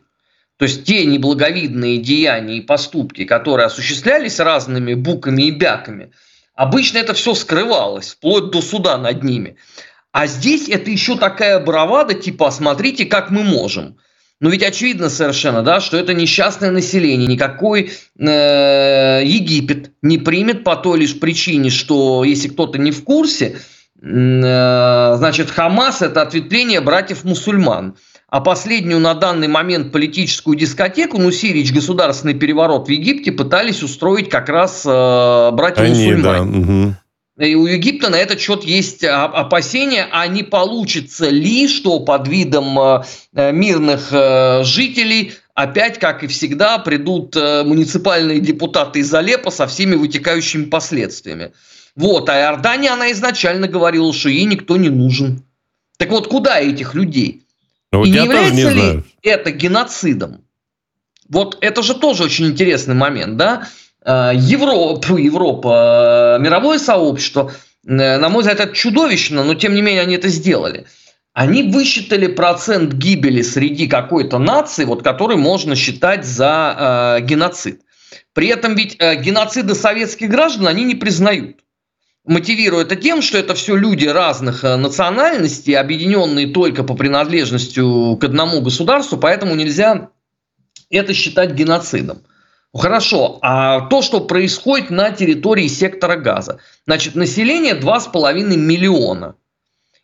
То 0.58 0.64
есть 0.64 0.86
те 0.86 1.06
неблаговидные 1.06 1.98
деяния 1.98 2.56
и 2.58 2.62
поступки, 2.62 3.26
которые 3.26 3.66
осуществлялись 3.66 4.40
разными 4.40 4.94
буками 4.94 5.44
и 5.44 5.52
бяками, 5.52 6.12
обычно 6.56 7.00
это 7.00 7.14
все 7.14 7.34
скрывалось, 7.34 8.14
вплоть 8.14 8.52
до 8.52 8.62
суда 8.62 8.98
над 8.98 9.24
ними. 9.24 9.58
А 10.14 10.28
здесь 10.28 10.70
это 10.70 10.92
еще 10.92 11.18
такая 11.18 11.60
бравада, 11.60 12.14
типа, 12.14 12.52
смотрите, 12.52 13.06
как 13.06 13.32
мы 13.32 13.44
можем. 13.44 13.98
Но 14.40 14.50
ведь 14.50 14.62
очевидно 14.62 15.10
совершенно, 15.10 15.64
да, 15.64 15.80
что 15.80 15.98
это 15.98 16.14
несчастное 16.14 16.70
население, 16.70 17.28
никакой 17.28 17.94
э, 18.20 19.22
Египет 19.26 19.92
не 20.04 20.20
примет 20.20 20.64
по 20.64 20.76
той 20.76 21.00
лишь 21.00 21.20
причине, 21.20 21.72
что 21.72 22.24
если 22.24 22.50
кто-то 22.50 22.78
не 22.78 22.92
в 22.92 23.04
курсе, 23.04 23.56
э, 24.02 25.14
значит, 25.18 25.50
Хамас 25.50 26.04
это 26.04 26.22
ответвление 26.22 26.82
братьев-мусульман. 26.82 27.96
А 28.28 28.42
последнюю 28.42 29.00
на 29.00 29.14
данный 29.16 29.48
момент 29.48 29.92
политическую 29.92 30.58
дискотеку, 30.58 31.20
ну, 31.20 31.32
Сирич, 31.32 31.72
государственный 31.72 32.34
переворот 32.34 32.88
в 32.88 32.92
Египте, 32.92 33.32
пытались 33.32 33.82
устроить 33.82 34.30
как 34.30 34.50
раз 34.50 34.84
э, 34.86 35.52
братья-мусульмане. 35.54 36.22
Да, 36.22 36.42
угу. 36.42 36.96
И 37.40 37.56
у 37.56 37.66
Египта 37.66 38.10
на 38.10 38.18
этот 38.18 38.40
счет 38.40 38.64
есть 38.64 39.04
опасения, 39.04 40.08
а 40.12 40.28
не 40.28 40.44
получится 40.44 41.30
ли, 41.30 41.68
что 41.68 42.00
под 42.00 42.28
видом 42.28 42.80
э, 42.80 43.04
э, 43.34 43.52
мирных 43.52 44.10
э, 44.12 44.64
жителей 44.64 45.34
опять, 45.56 45.98
как 45.98 46.24
и 46.24 46.28
всегда, 46.28 46.78
придут 46.78 47.36
муниципальные 47.36 48.40
депутаты 48.40 49.00
из 49.00 49.14
Алеппо 49.14 49.50
со 49.50 49.66
всеми 49.68 49.96
вытекающими 49.96 50.66
последствиями. 50.66 51.54
Вот, 51.96 52.30
а 52.30 52.40
Иордания, 52.40 52.92
она 52.92 53.12
изначально 53.12 53.68
говорила, 53.68 54.12
что 54.14 54.30
ей 54.30 54.46
никто 54.46 54.78
не 54.78 54.90
нужен. 54.90 55.44
Так 55.98 56.10
вот, 56.10 56.28
куда 56.28 56.60
этих 56.60 56.96
людей? 56.96 57.44
Ну, 57.92 58.04
и 58.04 58.10
не 58.10 58.18
является 58.18 58.56
не 58.56 58.64
ли 58.64 58.82
знаю. 58.82 59.04
это 59.22 59.52
геноцидом? 59.52 60.44
Вот 61.30 61.58
это 61.62 61.84
же 61.84 61.94
тоже 61.94 62.24
очень 62.24 62.48
интересный 62.48 62.96
момент, 62.96 63.38
да? 63.38 63.68
Э, 64.06 64.32
Европа, 64.36 65.18
Европа, 65.18 66.38
мировое 66.40 66.80
сообщество, 66.80 67.52
э, 67.86 68.18
на 68.18 68.30
мой 68.30 68.42
взгляд, 68.42 68.60
это 68.60 68.76
чудовищно, 68.76 69.44
но 69.44 69.56
тем 69.56 69.74
не 69.76 69.82
менее 69.82 70.02
они 70.02 70.16
это 70.16 70.30
сделали. 70.30 70.86
Они 71.34 71.64
высчитали 71.64 72.28
процент 72.28 72.94
гибели 72.94 73.42
среди 73.42 73.88
какой-то 73.88 74.38
нации, 74.38 74.86
вот, 74.86 75.04
который 75.04 75.38
можно 75.38 75.76
считать 75.76 76.26
за 76.26 77.18
э, 77.20 77.26
геноцид. 77.26 77.82
При 78.34 78.48
этом 78.48 78.76
ведь 78.76 78.98
э, 79.00 79.16
геноциды 79.16 79.74
советских 79.74 80.30
граждан 80.30 80.68
они 80.68 80.84
не 80.84 80.96
признают. 80.96 81.62
Мотивируя 82.26 82.84
это 82.84 82.96
тем, 82.96 83.22
что 83.22 83.38
это 83.38 83.54
все 83.54 83.76
люди 83.76 84.06
разных 84.06 84.64
э, 84.64 84.76
национальностей, 84.76 85.76
объединенные 85.76 86.48
только 86.48 86.84
по 86.84 86.94
принадлежности 86.96 87.80
к 87.80 88.24
одному 88.24 88.62
государству, 88.62 89.18
поэтому 89.18 89.56
нельзя 89.56 90.10
это 90.90 91.14
считать 91.14 91.54
геноцидом. 91.54 92.22
Хорошо, 92.74 93.38
а 93.42 93.82
то, 93.82 94.02
что 94.02 94.22
происходит 94.22 94.90
на 94.90 95.12
территории 95.12 95.68
сектора 95.68 96.16
газа. 96.16 96.60
Значит, 96.86 97.14
население 97.14 97.76
2,5 97.76 98.34
миллиона. 98.58 99.36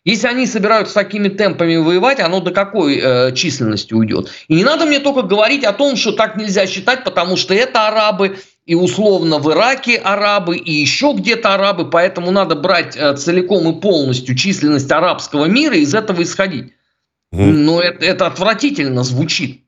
Если 0.04 0.28
они 0.28 0.46
собираются 0.46 0.94
такими 0.94 1.28
темпами 1.28 1.76
воевать, 1.76 2.20
оно 2.20 2.40
до 2.40 2.52
какой 2.52 2.98
э, 2.98 3.34
численности 3.34 3.92
уйдет? 3.92 4.30
И 4.48 4.54
не 4.54 4.64
надо 4.64 4.86
мне 4.86 4.98
только 4.98 5.22
говорить 5.22 5.64
о 5.64 5.74
том, 5.74 5.96
что 5.96 6.12
так 6.12 6.36
нельзя 6.36 6.66
считать, 6.66 7.04
потому 7.04 7.36
что 7.36 7.52
это 7.52 7.86
арабы, 7.86 8.38
и 8.64 8.74
условно 8.74 9.38
в 9.38 9.52
Ираке 9.52 9.96
арабы, 9.96 10.56
и 10.56 10.72
еще 10.72 11.12
где-то 11.14 11.54
арабы, 11.54 11.90
поэтому 11.90 12.30
надо 12.30 12.54
брать 12.54 12.96
э, 12.96 13.14
целиком 13.16 13.68
и 13.68 13.80
полностью 13.80 14.34
численность 14.36 14.90
арабского 14.90 15.46
мира 15.46 15.76
и 15.76 15.82
из 15.82 15.94
этого 15.94 16.22
исходить. 16.22 16.72
Mm. 17.34 17.50
Но 17.50 17.82
это, 17.82 18.04
это 18.04 18.26
отвратительно 18.26 19.02
звучит. 19.02 19.64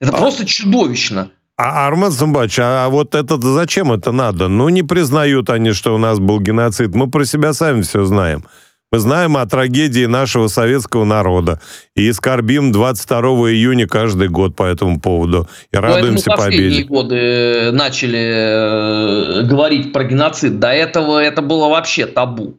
Это 0.00 0.12
а... 0.12 0.18
просто 0.18 0.44
чудовищно. 0.44 1.30
А, 1.60 1.88
Арман 1.88 2.12
Самбач, 2.12 2.56
а 2.60 2.88
вот 2.88 3.16
это 3.16 3.36
зачем 3.40 3.92
это 3.92 4.12
надо? 4.12 4.46
Ну, 4.46 4.68
не 4.68 4.84
признают 4.84 5.50
они, 5.50 5.72
что 5.72 5.92
у 5.92 5.98
нас 5.98 6.20
был 6.20 6.38
геноцид. 6.38 6.94
Мы 6.94 7.10
про 7.10 7.24
себя 7.24 7.52
сами 7.52 7.82
все 7.82 8.04
знаем. 8.04 8.44
Мы 8.92 9.00
знаем 9.00 9.36
о 9.36 9.44
трагедии 9.44 10.06
нашего 10.06 10.46
советского 10.46 11.04
народа 11.04 11.60
и 11.96 12.12
скорбим 12.12 12.70
22 12.70 13.20
июня 13.50 13.88
каждый 13.88 14.28
год 14.28 14.54
по 14.54 14.62
этому 14.62 15.00
поводу. 15.00 15.48
И 15.72 15.76
ну, 15.76 15.82
радуемся 15.82 16.30
победе. 16.30 16.44
последние 16.44 16.84
годы 16.84 17.72
начали 17.72 19.40
э, 19.40 19.42
говорить 19.42 19.92
про 19.92 20.04
геноцид. 20.04 20.60
До 20.60 20.68
этого 20.68 21.20
это 21.20 21.42
было 21.42 21.68
вообще 21.68 22.06
табу. 22.06 22.54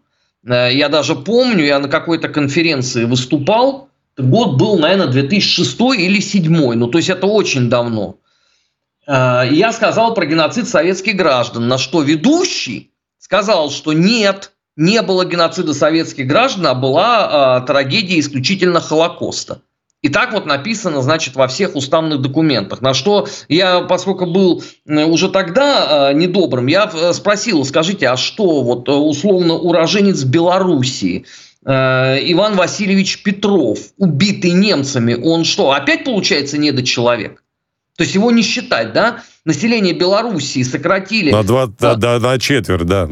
Э, 0.45 0.69
я 0.73 0.89
даже 0.89 1.15
помню, 1.15 1.63
я 1.63 1.79
на 1.79 1.87
какой-то 1.87 2.27
конференции 2.27 3.05
выступал. 3.05 3.87
Год 4.17 4.59
был, 4.59 4.77
наверное, 4.77 5.07
2006 5.07 5.79
или 5.97 6.19
2007. 6.19 6.73
Ну, 6.73 6.87
то 6.87 6.97
есть 6.97 7.09
это 7.09 7.27
очень 7.27 7.69
давно. 7.69 8.17
Э, 9.09 9.41
я 9.49 9.71
сказал 9.73 10.13
про 10.13 10.25
геноцид 10.25 10.69
советских 10.69 11.15
граждан, 11.15 11.67
на 11.67 11.77
что 11.77 12.03
ведущий 12.03 12.91
сказал, 13.17 13.71
что 13.71 13.93
нет, 13.93 14.51
не 14.75 15.01
было 15.01 15.25
геноцида 15.25 15.73
советских 15.73 16.27
граждан, 16.27 16.67
а 16.67 16.75
была 16.75 17.61
э, 17.61 17.65
трагедия 17.65 18.19
исключительно 18.19 18.79
Холокоста. 18.79 19.61
И 20.01 20.07
так 20.07 20.31
вот 20.31 20.45
написано, 20.45 21.01
значит, 21.01 21.35
во 21.35 21.47
всех 21.47 21.75
уставных 21.75 22.21
документах. 22.21 22.81
На 22.81 22.93
что 22.93 23.27
я, 23.49 23.81
поскольку 23.81 24.25
был 24.25 24.63
э, 24.85 25.03
уже 25.03 25.29
тогда 25.29 26.11
э, 26.11 26.13
недобрым, 26.13 26.67
я 26.67 26.89
э, 26.93 27.13
спросил, 27.13 27.65
скажите, 27.65 28.07
а 28.07 28.15
что 28.15 28.61
вот 28.61 28.87
условно 28.87 29.55
уроженец 29.55 30.23
Белоруссии, 30.23 31.25
Иван 31.65 32.55
Васильевич 32.55 33.21
Петров, 33.21 33.79
убитый 33.97 34.51
немцами, 34.51 35.13
он 35.13 35.43
что, 35.43 35.73
опять 35.73 36.05
получается 36.05 36.57
недочеловек? 36.57 37.43
То 37.99 38.03
есть 38.03 38.15
его 38.15 38.31
не 38.31 38.43
считать, 38.43 38.93
да? 38.93 39.23
Население 39.43 39.93
Белоруссии 39.93 40.63
сократили... 40.63 41.31
На, 41.31 41.43
два, 41.43 41.63
а, 41.81 41.95
да, 41.95 42.17
на 42.17 42.39
четверть, 42.39 42.85
да. 42.85 43.09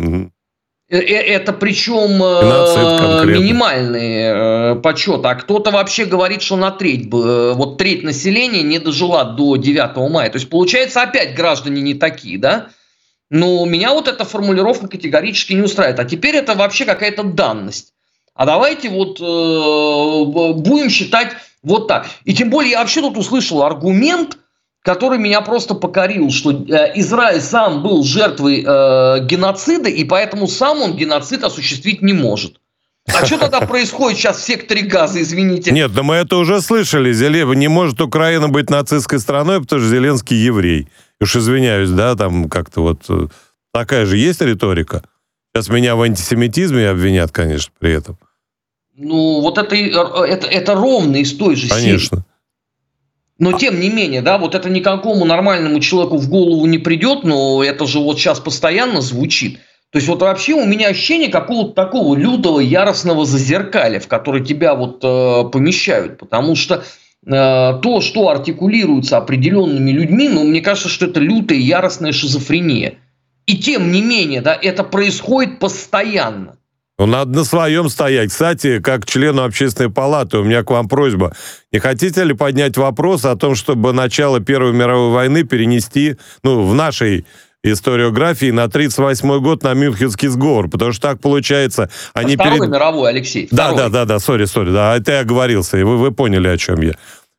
Э, 0.90 0.98
э, 0.98 1.00
это 1.02 1.52
причем 1.52 2.24
э, 2.24 3.26
минимальный 3.26 4.80
почет, 4.80 5.26
а 5.26 5.36
кто-то 5.36 5.72
вообще 5.72 6.06
говорит, 6.06 6.42
что 6.42 6.56
на 6.56 6.72
треть, 6.72 7.12
вот 7.12 7.78
треть 7.78 8.04
населения 8.04 8.64
не 8.64 8.80
дожила 8.80 9.26
до 9.26 9.58
9 9.58 10.10
мая. 10.10 10.30
То 10.30 10.38
есть 10.38 10.50
получается 10.50 11.02
опять 11.02 11.36
граждане 11.36 11.82
не 11.82 11.94
такие, 11.94 12.40
да? 12.40 12.70
Но 13.30 13.66
меня 13.66 13.92
вот 13.92 14.08
эта 14.08 14.24
формулировка 14.24 14.88
категорически 14.88 15.52
не 15.52 15.64
устраивает. 15.64 16.00
А 16.00 16.06
теперь 16.06 16.38
это 16.38 16.56
вообще 16.56 16.86
какая-то 16.86 17.24
данность. 17.24 17.92
А 18.34 18.46
давайте 18.46 18.88
вот 18.90 19.20
будем 19.20 20.90
считать 20.90 21.34
вот 21.62 21.90
так. 21.90 22.08
И 22.24 22.34
тем 22.34 22.50
более 22.50 22.72
я 22.72 22.80
вообще 22.80 23.02
тут 23.02 23.18
услышал 23.18 23.64
аргумент, 23.64 24.38
который 24.88 25.20
меня 25.20 25.42
просто 25.42 25.76
покорил, 25.76 26.32
что 26.32 26.52
э, 26.52 26.94
Израиль 26.96 27.42
сам 27.42 27.84
был 27.84 28.06
жертвой 28.06 28.64
э, 28.66 29.26
геноцида, 29.26 29.90
и 29.90 30.06
поэтому 30.06 30.48
сам 30.48 30.82
он 30.82 30.96
геноцид 30.96 31.44
осуществить 31.44 32.02
не 32.02 32.14
может. 32.14 32.62
А 33.14 33.26
что 33.26 33.38
тогда 33.38 33.60
происходит 33.68 34.18
сейчас 34.18 34.38
в 34.38 34.46
секторе 34.46 34.84
газа, 34.84 35.22
извините? 35.22 35.72
Нет, 35.72 35.94
да 35.94 36.04
мы 36.04 36.16
это 36.16 36.38
уже 36.38 36.62
слышали. 36.62 37.12
Зелев, 37.12 37.54
не 37.54 37.68
может 37.68 38.00
Украина 38.00 38.48
быть 38.48 38.70
нацистской 38.70 39.20
страной, 39.20 39.60
потому 39.60 39.82
что 39.82 39.90
Зеленский 39.90 40.38
еврей. 40.38 40.88
Уж 41.20 41.36
извиняюсь, 41.36 41.90
да, 41.90 42.16
там 42.16 42.48
как-то 42.48 42.80
вот 42.80 43.02
э, 43.10 43.28
такая 43.74 44.06
же 44.06 44.16
есть 44.16 44.40
риторика. 44.40 45.04
Сейчас 45.54 45.68
меня 45.68 45.98
в 45.98 46.02
антисемитизме 46.02 46.88
обвинят, 46.88 47.34
конечно, 47.34 47.74
при 47.78 47.92
этом. 47.92 48.18
Ну, 48.96 49.42
вот 49.42 49.58
это, 49.58 49.76
э, 49.76 49.90
это, 49.90 50.48
это 50.48 50.76
ровно 50.76 51.18
из 51.18 51.36
той 51.36 51.58
же 51.58 51.68
Конечно. 51.68 52.20
Серии. 52.20 52.27
Но 53.40 53.54
тем 53.54 53.80
не 53.80 53.90
менее, 53.90 54.22
да, 54.22 54.38
вот 54.38 54.56
это 54.56 54.70
никакому 54.70 55.26
нормальному 55.26 55.80
человеку 55.80 56.18
в 56.18 56.28
голову 56.30 56.66
не 56.66 56.80
придет, 56.80 57.24
но 57.24 57.64
это 57.64 57.86
же 57.86 58.00
вот 58.00 58.18
сейчас 58.18 58.40
постоянно 58.40 59.02
звучит. 59.02 59.60
То 59.92 59.98
есть 60.00 60.08
вот 60.08 60.22
вообще 60.22 60.54
у 60.54 60.66
меня 60.66 60.88
ощущение 60.90 61.30
какого-то 61.30 61.74
такого 61.74 62.16
лютого 62.16 62.60
яростного 62.60 63.26
зазеркаля, 63.26 64.00
в 64.00 64.08
который 64.08 64.44
тебя 64.44 64.76
вот 64.76 65.00
э, 65.04 65.50
помещают, 65.52 66.18
потому 66.18 66.56
что 66.56 66.84
то, 67.26 68.00
что 68.02 68.30
артикулируется 68.30 69.18
определенными 69.18 69.92
людьми, 69.92 70.30
ну, 70.30 70.46
мне 70.46 70.62
кажется, 70.62 70.88
что 70.88 71.08
это 71.08 71.20
лютая 71.20 71.58
яростная 71.58 72.14
шизофрения. 72.14 73.00
И 73.48 73.58
тем 73.58 73.92
не 73.92 74.02
менее, 74.02 74.40
да, 74.40 74.58
это 74.62 74.86
происходит 74.86 75.60
постоянно. 75.60 76.58
Ну, 77.00 77.06
надо 77.06 77.32
на 77.32 77.44
своем 77.44 77.90
стоять. 77.90 78.32
Кстати, 78.32 78.80
как 78.80 79.06
члену 79.06 79.44
общественной 79.44 79.92
палаты, 79.92 80.40
у 80.40 80.44
меня 80.44 80.64
к 80.64 80.72
вам 80.72 80.88
просьба. 80.88 81.32
Не 81.72 81.78
хотите 81.78 82.24
ли 82.24 82.34
поднять 82.34 82.76
вопрос 82.76 83.24
о 83.24 83.36
том, 83.36 83.54
чтобы 83.54 83.94
начало 83.94 84.40
Первой 84.40 84.74
мировой 84.74 85.12
войны 85.12 85.44
перенести, 85.44 86.16
ну, 86.42 86.64
в 86.64 86.74
нашей 86.74 87.28
историографии 87.64 88.50
на 88.50 88.68
38 88.68 89.40
год 89.42 89.62
на 89.62 89.76
Мюнхенский 89.76 90.28
сговор, 90.28 90.70
потому 90.70 90.92
что 90.92 91.10
так 91.10 91.22
получается... 91.22 91.90
Они 92.14 92.36
Второй 92.36 92.60
перед... 92.60 92.72
мировой, 92.72 93.12
Алексей. 93.12 93.48
Да, 93.52 93.74
да, 93.74 93.90
да, 93.90 94.06
да, 94.06 94.18
сори, 94.18 94.46
сори, 94.46 94.72
да, 94.72 94.98
это 94.98 95.12
я 95.12 95.20
оговорился, 95.20 95.78
и 95.78 95.84
вы, 95.84 95.98
вы 95.98 96.12
поняли, 96.12 96.48
о 96.48 96.58
чем 96.58 96.82
я. 96.82 96.94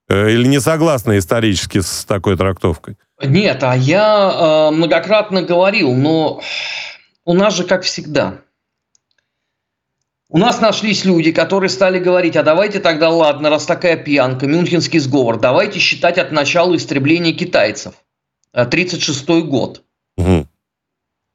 Э, 0.09 0.31
или 0.31 0.47
не 0.47 0.61
согласны 0.61 1.19
исторически 1.19 1.81
с 1.81 2.05
такой 2.05 2.37
трактовкой? 2.37 2.97
Нет, 3.25 3.65
а 3.65 3.77
я 3.77 4.69
э, 4.71 4.75
многократно 4.75 5.43
говорил, 5.43 5.95
но 5.95 6.43
у 7.25 7.35
нас 7.35 7.57
же 7.57 7.65
как 7.65 7.83
всегда– 7.83 8.43
у 10.30 10.38
нас 10.38 10.61
нашлись 10.61 11.04
люди, 11.04 11.32
которые 11.32 11.70
стали 11.70 11.99
говорить, 11.99 12.37
а 12.37 12.42
давайте 12.42 12.80
тогда, 12.80 13.08
ладно, 13.08 13.49
раз 13.49 13.64
такая 13.64 13.97
пьянка, 13.97 14.47
Мюнхенский 14.47 14.99
сговор, 14.99 15.40
давайте 15.40 15.78
считать 15.78 16.18
от 16.18 16.32
начала 16.32 16.76
истребления 16.76 17.32
китайцев. 17.32 17.94
1936 18.52 19.28
э, 19.28 19.42
год. 19.42 19.82
Угу. 20.16 20.47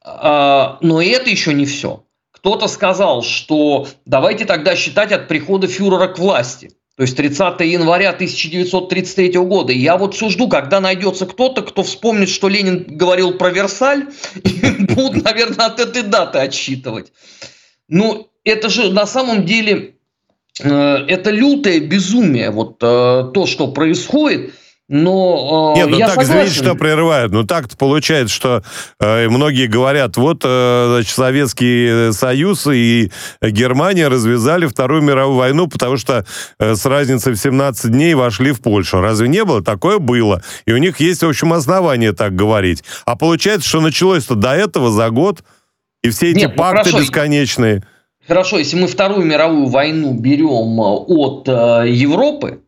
А, 0.04 0.78
но 0.82 1.02
и 1.02 1.08
это 1.08 1.30
еще 1.30 1.54
не 1.54 1.66
все. 1.66 2.06
Кто-то 2.32 2.68
сказал, 2.68 3.24
что 3.24 3.88
давайте 4.06 4.46
тогда 4.46 4.76
считать 4.76 5.12
от 5.12 5.28
прихода 5.28 5.68
фюрера 5.68 6.08
к 6.08 6.20
власти. 6.20 6.72
То 6.96 7.04
есть 7.04 7.18
30 7.18 7.60
января 7.62 8.12
1933 8.12 9.32
года. 9.40 9.74
И 9.74 9.80
я 9.80 9.98
вот 9.98 10.14
все 10.14 10.30
жду, 10.30 10.48
когда 10.48 10.80
найдется 10.80 11.26
кто-то, 11.26 11.64
кто 11.64 11.82
вспомнит, 11.82 12.30
что 12.30 12.50
Ленин 12.50 12.86
говорил 12.88 13.34
про 13.34 13.50
Версаль, 13.50 14.10
и 14.44 14.84
будут, 14.84 15.24
наверное, 15.24 15.68
от 15.68 15.80
этой 15.80 16.04
даты 16.04 16.40
отсчитывать. 16.40 17.12
Ну, 17.88 18.30
это 18.44 18.70
же 18.70 18.92
на 18.92 19.06
самом 19.06 19.46
деле 19.46 19.96
э, 20.62 20.70
это 20.70 21.32
лютое 21.32 21.80
безумие, 21.80 22.52
вот 22.52 22.78
э, 22.82 23.32
то, 23.34 23.46
что 23.46 23.68
происходит. 23.68 24.54
Но 24.90 25.74
э, 25.76 25.80
Нет, 25.80 25.90
ну 25.90 25.98
я 25.98 26.08
так, 26.08 26.16
согласен. 26.16 26.50
извините, 26.50 26.64
что 26.66 26.76
прерывают. 26.76 27.32
Ну 27.32 27.46
так 27.46 27.70
получается, 27.78 28.36
что 28.36 28.64
э, 29.00 29.30
многие 29.30 29.68
говорят, 29.68 30.18
вот 30.18 30.42
э, 30.44 30.86
значит, 30.96 31.16
Советский 31.16 32.12
Союз 32.12 32.68
и 32.68 33.10
Германия 33.42 34.10
развязали 34.10 34.66
Вторую 34.66 35.02
мировую 35.02 35.38
войну, 35.38 35.68
потому 35.68 35.96
что 35.96 36.26
э, 36.60 36.76
с 36.76 36.86
разницей 36.86 37.32
в 37.32 37.38
17 37.38 37.92
дней 37.92 38.14
вошли 38.14 38.52
в 38.52 38.62
Польшу. 38.62 39.00
Разве 39.00 39.30
не 39.30 39.46
было? 39.46 39.64
Такое 39.64 40.00
было. 40.00 40.44
И 40.66 40.74
у 40.74 40.78
них 40.78 41.00
есть, 41.00 41.24
в 41.24 41.30
общем, 41.30 41.54
основания 41.54 42.12
так 42.12 42.36
говорить. 42.36 42.84
А 43.06 43.16
получается, 43.16 43.68
что 43.70 43.80
началось-то 43.80 44.36
до 44.36 44.52
этого 44.52 44.92
за 44.92 45.10
год, 45.10 45.44
и 46.04 46.10
все 46.10 46.32
эти 46.32 46.40
Нет, 46.40 46.52
ну 46.52 46.58
пакты 46.58 46.90
ну, 46.92 47.00
бесконечные. 47.00 47.84
Хорошо, 48.28 48.58
если 48.58 48.80
мы 48.80 48.88
Вторую 48.88 49.26
мировую 49.26 49.68
войну 49.68 50.14
берем 50.14 50.80
э, 50.80 50.84
от 50.84 51.48
э, 51.48 51.90
Европы, 51.90 52.62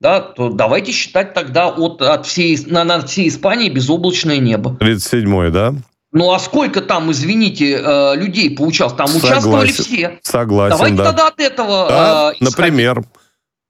да, 0.00 0.20
то 0.20 0.50
давайте 0.50 0.92
считать 0.92 1.34
тогда 1.34 1.68
от, 1.68 2.00
от 2.02 2.26
всей, 2.26 2.58
на, 2.66 2.84
на 2.84 3.00
всей 3.06 3.28
Испании 3.28 3.68
безоблачное 3.68 4.38
небо. 4.38 4.76
37-й, 4.80 5.50
да? 5.50 5.74
Ну 6.12 6.32
а 6.32 6.38
сколько 6.38 6.80
там, 6.80 7.10
извините, 7.10 7.80
э, 7.82 8.16
людей 8.16 8.56
поучаствовало? 8.56 8.96
Там 8.96 9.08
Согласен. 9.08 9.32
участвовали 9.32 9.72
все. 9.72 10.18
Согласен, 10.22 10.76
Давайте 10.76 10.96
да. 10.96 11.04
тогда 11.04 11.26
от 11.28 11.40
этого 11.40 11.88
да, 11.88 12.32
э, 12.32 12.44
например. 12.44 13.04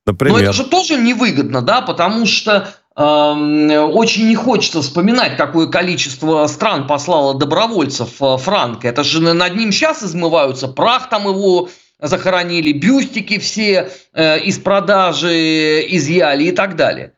Например. 0.06 0.36
Но 0.36 0.42
это 0.42 0.52
же 0.52 0.64
тоже 0.64 0.96
невыгодно, 0.96 1.62
да, 1.62 1.80
потому 1.80 2.26
что 2.26 2.68
очень 2.96 4.28
не 4.28 4.36
хочется 4.36 4.80
вспоминать, 4.80 5.36
какое 5.36 5.66
количество 5.66 6.46
стран 6.46 6.86
послало 6.86 7.34
добровольцев 7.34 8.22
э, 8.22 8.36
Франко. 8.36 8.86
Это 8.86 9.02
же 9.02 9.20
над 9.20 9.56
ним 9.56 9.72
сейчас 9.72 10.04
измываются, 10.04 10.68
прах 10.68 11.08
там 11.08 11.26
его 11.26 11.68
захоронили, 12.00 12.72
бюстики 12.72 13.38
все 13.38 13.90
э, 14.12 14.38
из 14.40 14.58
продажи 14.58 15.80
изъяли 15.88 16.44
и 16.44 16.52
так 16.52 16.76
далее. 16.76 17.14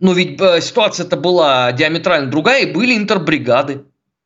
Но 0.00 0.12
ведь 0.12 0.40
э, 0.40 0.60
ситуация-то 0.60 1.16
была 1.16 1.70
диаметрально 1.70 2.28
другая, 2.28 2.62
и 2.62 2.72
были 2.72 2.96
интербригады. 2.96 3.84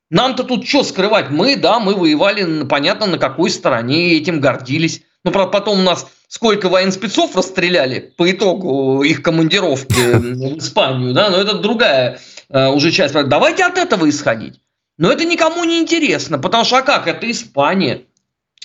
Нам-то 0.08 0.44
тут 0.44 0.66
что 0.66 0.84
скрывать? 0.84 1.30
Мы, 1.30 1.56
да, 1.56 1.80
мы 1.80 1.94
воевали, 1.94 2.64
понятно, 2.64 3.06
на 3.06 3.18
какой 3.18 3.50
стороне, 3.50 4.08
и 4.08 4.16
этим 4.18 4.40
гордились. 4.40 5.02
Но 5.26 5.32
правда, 5.32 5.50
потом 5.50 5.80
у 5.80 5.82
нас 5.82 6.06
сколько 6.28 6.68
военспецов 6.68 7.34
расстреляли 7.34 8.14
по 8.16 8.30
итогу 8.30 9.02
их 9.02 9.22
командировки 9.22 9.92
в 9.92 10.58
Испанию, 10.58 11.14
да, 11.14 11.30
но 11.30 11.38
это 11.38 11.54
другая 11.54 12.20
э, 12.48 12.68
уже 12.68 12.92
часть. 12.92 13.12
Давайте 13.12 13.64
от 13.64 13.76
этого 13.76 14.08
исходить. 14.08 14.60
Но 14.98 15.10
это 15.10 15.24
никому 15.24 15.64
не 15.64 15.80
интересно, 15.80 16.38
потому 16.38 16.64
что 16.64 16.78
а 16.78 16.82
как? 16.82 17.08
Это 17.08 17.28
Испания. 17.28 18.02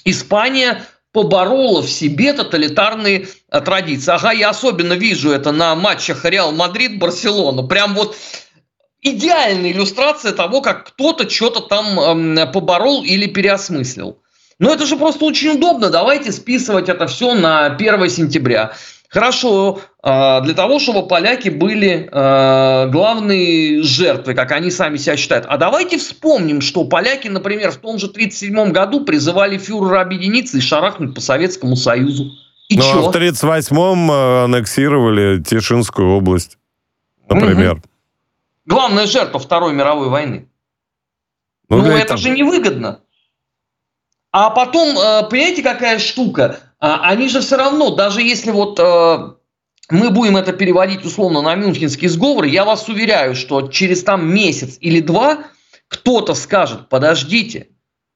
Испания 0.05 0.85
поборола 1.11 1.81
в 1.81 1.89
себе 1.89 2.31
тоталитарные 2.31 3.27
э, 3.49 3.61
традиции. 3.61 4.11
Ага, 4.11 4.31
я 4.31 4.49
особенно 4.49 4.93
вижу 4.93 5.31
это 5.31 5.51
на 5.51 5.73
матчах 5.73 6.25
Реал 6.25 6.51
Мадрид-Барселона. 6.51 7.63
Прям 7.63 7.95
вот 7.95 8.15
идеальная 9.01 9.71
иллюстрация 9.71 10.31
того, 10.31 10.61
как 10.61 10.89
кто-то 10.89 11.27
что-то 11.27 11.61
там 11.61 11.99
э, 12.37 12.45
поборол 12.51 13.03
или 13.03 13.25
переосмыслил. 13.25 14.19
Но 14.61 14.71
это 14.71 14.85
же 14.85 14.95
просто 14.95 15.25
очень 15.25 15.57
удобно. 15.57 15.89
Давайте 15.89 16.31
списывать 16.31 16.87
это 16.87 17.07
все 17.07 17.33
на 17.33 17.65
1 17.65 18.09
сентября. 18.11 18.73
Хорошо, 19.09 19.81
а, 20.03 20.39
для 20.41 20.53
того, 20.53 20.77
чтобы 20.77 21.07
поляки 21.07 21.49
были 21.49 22.07
а, 22.11 22.85
главной 22.85 23.81
жертвой, 23.81 24.35
как 24.35 24.51
они 24.51 24.69
сами 24.69 24.97
себя 24.97 25.17
считают. 25.17 25.47
А 25.49 25.57
давайте 25.57 25.97
вспомним, 25.97 26.61
что 26.61 26.83
поляки, 26.83 27.27
например, 27.27 27.71
в 27.71 27.77
том 27.77 27.97
же 27.97 28.05
1937 28.05 28.71
году 28.71 29.03
призывали 29.03 29.57
фюрера 29.57 29.99
объединиться 29.99 30.59
и 30.59 30.61
шарахнуть 30.61 31.15
по 31.15 31.21
Советскому 31.21 31.75
Союзу. 31.75 32.29
И 32.69 32.77
ну, 32.77 32.83
а 32.83 33.11
в 33.11 33.15
1938-м 33.15 34.11
а, 34.11 34.43
аннексировали 34.43 35.41
Тишинскую 35.41 36.07
область, 36.11 36.59
например. 37.27 37.77
Угу. 37.77 37.83
Главная 38.67 39.07
жертва 39.07 39.39
Второй 39.39 39.73
мировой 39.73 40.09
войны. 40.09 40.47
Ну, 41.67 41.77
ну 41.77 41.85
это, 41.85 41.97
это 41.97 42.17
же 42.17 42.29
невыгодно. 42.29 42.99
А 44.31 44.49
потом, 44.49 44.97
э, 44.97 45.29
понимаете, 45.29 45.61
какая 45.61 45.99
штука? 45.99 46.59
А, 46.79 47.09
они 47.09 47.27
же 47.27 47.41
все 47.41 47.57
равно, 47.57 47.91
даже 47.91 48.21
если 48.21 48.51
вот 48.51 48.79
э, 48.79 49.17
мы 49.89 50.09
будем 50.09 50.37
это 50.37 50.53
переводить 50.53 51.05
условно 51.05 51.41
на 51.41 51.53
Мюнхенский 51.55 52.07
сговор, 52.07 52.45
я 52.45 52.63
вас 52.63 52.87
уверяю, 52.87 53.35
что 53.35 53.67
через 53.67 54.03
там 54.03 54.33
месяц 54.33 54.77
или 54.79 55.01
два 55.01 55.39
кто-то 55.89 56.33
скажет, 56.33 56.87
подождите, 56.87 57.67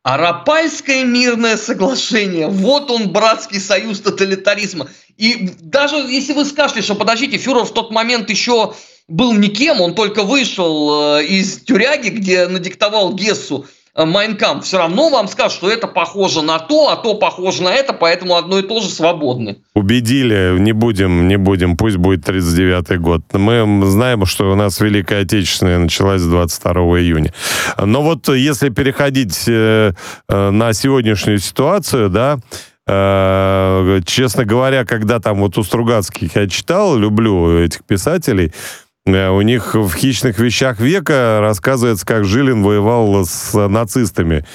а 0.04 0.18
Рапальское 0.18 1.04
мирное 1.04 1.58
соглашение, 1.58 2.48
вот 2.48 2.90
он, 2.90 3.10
братский 3.10 3.60
союз 3.60 4.00
тоталитаризма. 4.00 4.88
И 5.18 5.50
даже 5.60 5.98
если 5.98 6.34
вы 6.34 6.46
скажете, 6.46 6.82
что 6.82 6.96
подождите, 6.96 7.38
фюрер 7.38 7.66
в 7.66 7.74
тот 7.74 7.92
момент 7.92 8.30
еще 8.30 8.74
был 9.08 9.34
никем, 9.34 9.82
он 9.82 9.96
только 9.96 10.24
вышел 10.24 11.18
э, 11.18 11.26
из 11.26 11.60
тюряги, 11.62 12.10
где 12.10 12.48
надиктовал 12.48 13.14
Гессу 13.14 13.66
Майнкам 13.96 14.62
все 14.62 14.78
равно 14.78 15.10
вам 15.10 15.30
скажут, 15.30 15.54
что 15.54 15.70
это 15.70 15.88
похоже 15.88 16.42
на 16.42 16.60
то, 16.60 16.90
а 16.90 16.98
то 16.98 17.16
похоже 17.16 17.64
на 17.64 17.74
это, 17.74 17.94
поэтому 17.94 18.36
одно 18.36 18.60
и 18.60 18.62
то 18.62 18.82
же 18.82 18.90
свободны. 18.90 19.58
Убедили, 19.74 20.58
не 20.60 20.74
будем, 20.74 21.30
не 21.30 21.38
будем, 21.38 21.78
пусть 21.78 21.96
будет 21.96 22.28
39-й 22.28 22.98
год. 22.98 23.22
Мы 23.32 23.86
знаем, 23.86 24.26
что 24.26 24.52
у 24.52 24.56
нас 24.56 24.82
Великая 24.82 25.22
Отечественная 25.22 25.80
началась 25.80 26.22
22 26.22 26.74
июня. 27.00 27.34
Но 27.82 28.02
вот 28.02 28.28
если 28.28 28.68
переходить 28.68 29.46
э, 29.48 29.94
э, 30.28 30.50
на 30.50 30.74
сегодняшнюю 30.74 31.40
ситуацию, 31.40 32.10
да, 32.10 32.40
э, 32.88 34.02
честно 34.06 34.44
говоря, 34.44 34.84
когда 34.84 35.20
там 35.20 35.40
вот 35.40 35.58
у 35.58 35.64
Стругацких 35.64 36.36
я 36.36 36.50
читал, 36.50 36.98
люблю 36.98 37.60
этих 37.60 37.86
писателей, 37.86 38.52
Э, 38.52 38.85
у 39.06 39.42
них 39.42 39.76
в 39.76 39.94
«Хищных 39.94 40.40
вещах 40.40 40.80
века» 40.80 41.38
рассказывается, 41.40 42.06
как 42.06 42.26
Жилин 42.26 42.64
воевал 42.64 43.26
с 43.26 43.54
нацистами. 43.68 44.46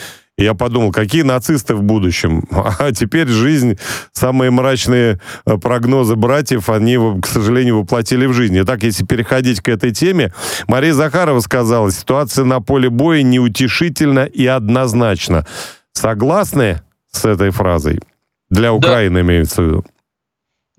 Я 0.40 0.54
подумал, 0.54 0.90
какие 0.90 1.22
нацисты 1.22 1.74
в 1.74 1.82
будущем? 1.82 2.44
А 2.50 2.92
теперь 2.92 3.28
жизнь, 3.28 3.78
самые 4.12 4.50
мрачные 4.50 5.20
э, 5.44 5.58
прогнозы 5.58 6.16
братьев, 6.16 6.70
они, 6.70 6.98
к 7.20 7.26
сожалению, 7.26 7.80
воплотили 7.80 8.24
в 8.26 8.32
жизнь. 8.32 8.58
Итак, 8.62 8.82
если 8.82 9.04
переходить 9.04 9.60
к 9.60 9.68
этой 9.68 9.92
теме, 9.92 10.32
Мария 10.66 10.94
Захарова 10.94 11.40
сказала, 11.40 11.92
ситуация 11.92 12.44
на 12.44 12.60
поле 12.60 12.88
боя 12.88 13.22
неутешительна 13.22 14.24
и 14.24 14.46
однозначна. 14.46 15.46
Согласны 15.92 16.80
с 17.12 17.24
этой 17.26 17.50
фразой? 17.50 18.00
Для 18.48 18.72
Украины 18.72 19.16
да. 19.16 19.20
имеется 19.20 19.62
в 19.62 19.66
виду. 19.66 19.84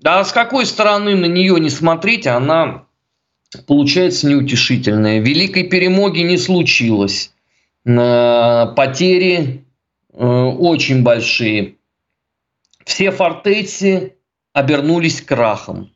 Да, 0.00 0.24
с 0.24 0.32
какой 0.32 0.66
стороны 0.66 1.14
на 1.14 1.26
нее 1.26 1.58
не 1.60 1.70
смотреть, 1.70 2.26
она 2.26 2.82
получается 3.66 4.28
неутешительное. 4.28 5.20
Великой 5.20 5.64
перемоги 5.64 6.20
не 6.20 6.38
случилось. 6.38 7.32
Потери 7.84 9.64
э, 10.12 10.24
очень 10.24 11.02
большие. 11.02 11.74
Все 12.84 13.10
фортеции 13.10 14.14
обернулись 14.52 15.20
крахом. 15.20 15.90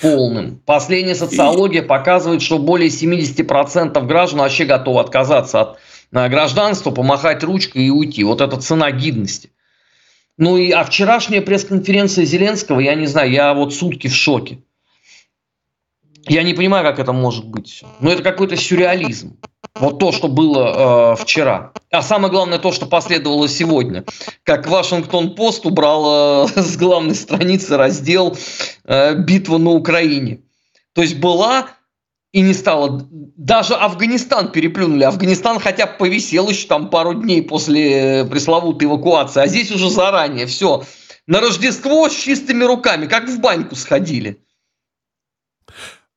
Полным. 0.00 0.62
Последняя 0.64 1.16
социология 1.16 1.82
показывает, 1.82 2.40
что 2.40 2.58
более 2.58 2.88
70% 2.88 4.00
граждан 4.06 4.40
вообще 4.40 4.64
готовы 4.64 5.00
отказаться 5.00 5.60
от 5.60 5.78
э, 6.12 6.28
гражданства, 6.28 6.90
помахать 6.90 7.42
ручкой 7.42 7.86
и 7.86 7.90
уйти. 7.90 8.24
Вот 8.24 8.40
это 8.40 8.60
цена 8.60 8.90
гидности. 8.92 9.50
Ну 10.36 10.56
и 10.56 10.70
а 10.70 10.84
вчерашняя 10.84 11.42
пресс-конференция 11.42 12.24
Зеленского, 12.24 12.78
я 12.78 12.94
не 12.94 13.06
знаю, 13.06 13.30
я 13.30 13.52
вот 13.54 13.74
сутки 13.74 14.06
в 14.06 14.14
шоке. 14.14 14.58
Я 16.28 16.42
не 16.42 16.54
понимаю, 16.54 16.84
как 16.84 16.98
это 16.98 17.12
может 17.12 17.46
быть. 17.46 17.82
Но 18.00 18.10
это 18.10 18.22
какой-то 18.22 18.56
сюрреализм. 18.56 19.38
Вот 19.74 19.98
то, 19.98 20.12
что 20.12 20.28
было 20.28 21.12
э, 21.12 21.22
вчера. 21.22 21.72
А 21.90 22.02
самое 22.02 22.32
главное 22.32 22.58
то, 22.58 22.72
что 22.72 22.86
последовало 22.86 23.48
сегодня. 23.48 24.04
Как 24.42 24.66
Вашингтон-Пост 24.66 25.66
убрал 25.66 26.46
э, 26.46 26.48
с 26.56 26.76
главной 26.76 27.14
страницы 27.14 27.76
раздел 27.76 28.36
э, 28.84 29.14
«Битва 29.14 29.58
на 29.58 29.70
Украине». 29.70 30.40
То 30.94 31.02
есть 31.02 31.18
была 31.18 31.68
и 32.32 32.40
не 32.40 32.54
стало. 32.54 33.08
Даже 33.10 33.74
Афганистан 33.74 34.50
переплюнули. 34.50 35.04
Афганистан 35.04 35.60
хотя 35.60 35.86
бы 35.86 35.92
повисел 35.98 36.48
еще 36.48 36.66
там 36.66 36.90
пару 36.90 37.14
дней 37.14 37.42
после 37.42 38.24
пресловутой 38.24 38.88
эвакуации. 38.88 39.40
А 39.40 39.46
здесь 39.46 39.70
уже 39.70 39.88
заранее 39.90 40.46
все. 40.46 40.82
На 41.26 41.40
Рождество 41.40 42.08
с 42.08 42.14
чистыми 42.14 42.64
руками, 42.64 43.06
как 43.06 43.28
в 43.28 43.40
баньку 43.40 43.76
сходили. 43.76 44.42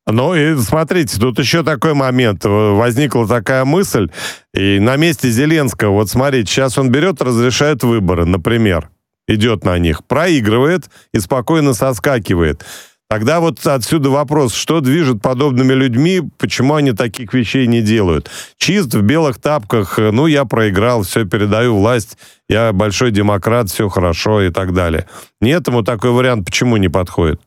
Ну 0.07 0.33
и 0.33 0.57
смотрите, 0.57 1.19
тут 1.19 1.37
еще 1.39 1.63
такой 1.63 1.93
момент. 1.93 2.43
Возникла 2.43 3.27
такая 3.27 3.65
мысль, 3.65 4.09
и 4.53 4.79
на 4.79 4.95
месте 4.97 5.29
Зеленского, 5.29 5.91
вот 5.91 6.09
смотрите, 6.09 6.51
сейчас 6.51 6.77
он 6.77 6.89
берет, 6.89 7.21
разрешает 7.21 7.83
выборы, 7.83 8.25
например, 8.25 8.89
идет 9.27 9.63
на 9.63 9.77
них, 9.77 10.03
проигрывает 10.05 10.89
и 11.13 11.19
спокойно 11.19 11.73
соскакивает. 11.73 12.65
Тогда 13.11 13.41
вот 13.41 13.67
отсюда 13.67 14.09
вопрос, 14.09 14.53
что 14.53 14.79
движет 14.79 15.21
подобными 15.21 15.73
людьми, 15.73 16.21
почему 16.37 16.75
они 16.75 16.93
таких 16.93 17.33
вещей 17.33 17.67
не 17.67 17.81
делают? 17.81 18.31
Чист 18.57 18.93
в 18.93 19.01
белых 19.01 19.37
тапках, 19.37 19.97
ну, 19.97 20.27
я 20.27 20.45
проиграл, 20.45 21.03
все, 21.03 21.25
передаю 21.25 21.77
власть, 21.77 22.17
я 22.47 22.71
большой 22.71 23.11
демократ, 23.11 23.69
все 23.69 23.89
хорошо 23.89 24.41
и 24.41 24.49
так 24.49 24.73
далее. 24.73 25.07
Нет, 25.41 25.67
ему 25.67 25.81
такой 25.81 26.11
вариант 26.11 26.45
почему 26.45 26.77
не 26.77 26.87
подходит? 26.87 27.41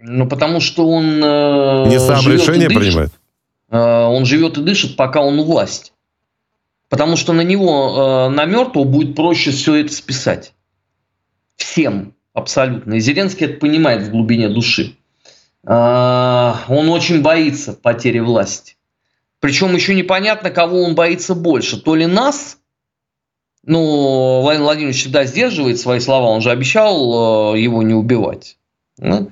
Ну, 0.00 0.26
потому 0.26 0.60
что 0.60 0.88
он... 0.88 1.22
Э, 1.22 1.86
не 1.88 2.00
сам 2.00 2.26
решение 2.26 2.68
принимает? 2.68 3.12
Э, 3.70 4.04
он 4.04 4.24
живет 4.24 4.58
и 4.58 4.62
дышит, 4.62 4.96
пока 4.96 5.20
он 5.20 5.38
у 5.38 5.44
власти. 5.44 5.92
Потому 6.88 7.16
что 7.16 7.32
на 7.32 7.42
него, 7.42 8.28
э, 8.28 8.34
на 8.34 8.44
мертвого, 8.46 8.84
будет 8.84 9.14
проще 9.14 9.50
все 9.50 9.76
это 9.76 9.92
списать. 9.92 10.54
Всем 11.56 12.14
абсолютно. 12.32 12.94
И 12.94 13.00
Зеленский 13.00 13.46
это 13.46 13.60
понимает 13.60 14.02
в 14.02 14.10
глубине 14.10 14.48
души. 14.48 14.96
Э, 15.66 16.54
он 16.68 16.88
очень 16.88 17.22
боится 17.22 17.74
потери 17.74 18.18
власти. 18.18 18.76
Причем 19.38 19.74
еще 19.74 19.94
непонятно, 19.94 20.50
кого 20.50 20.82
он 20.82 20.94
боится 20.94 21.34
больше. 21.34 21.80
То 21.80 21.94
ли 21.94 22.06
нас, 22.06 22.58
ну, 23.64 24.40
Владимир 24.42 24.64
Владимирович 24.64 25.00
всегда 25.00 25.24
сдерживает 25.24 25.78
свои 25.78 26.00
слова, 26.00 26.26
он 26.26 26.40
же 26.40 26.50
обещал 26.50 27.54
э, 27.54 27.60
его 27.60 27.82
не 27.82 27.94
убивать. 27.94 28.58
Да? 28.98 29.26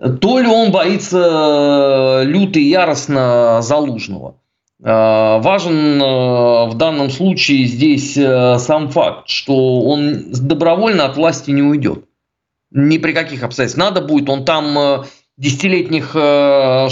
То 0.00 0.38
ли 0.38 0.46
он 0.46 0.72
боится 0.72 2.22
э, 2.22 2.24
люто 2.24 2.58
и 2.58 2.64
яростно 2.64 3.60
Залужного. 3.60 4.36
Э, 4.82 5.38
важен 5.40 6.00
э, 6.00 6.66
в 6.70 6.74
данном 6.76 7.10
случае 7.10 7.66
здесь 7.66 8.14
сам 8.14 8.88
факт, 8.88 9.28
что 9.28 9.82
он 9.82 10.32
добровольно 10.32 11.04
от 11.04 11.16
власти 11.16 11.50
не 11.50 11.62
уйдет. 11.62 12.04
Ни 12.70 12.98
при 12.98 13.12
каких 13.12 13.42
обстоятельствах. 13.42 13.90
Надо 13.90 14.06
будет, 14.06 14.28
он 14.28 14.44
там 14.44 15.04
десятилетних 15.36 16.10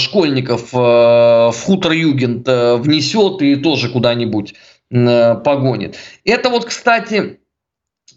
школьников 0.00 0.72
в 0.72 1.54
хутор 1.64 1.92
Югент 1.92 2.48
внесет 2.48 3.40
и 3.42 3.54
тоже 3.56 3.88
куда-нибудь 3.88 4.54
погонит. 4.90 5.96
Это 6.24 6.48
вот, 6.48 6.64
кстати, 6.64 7.38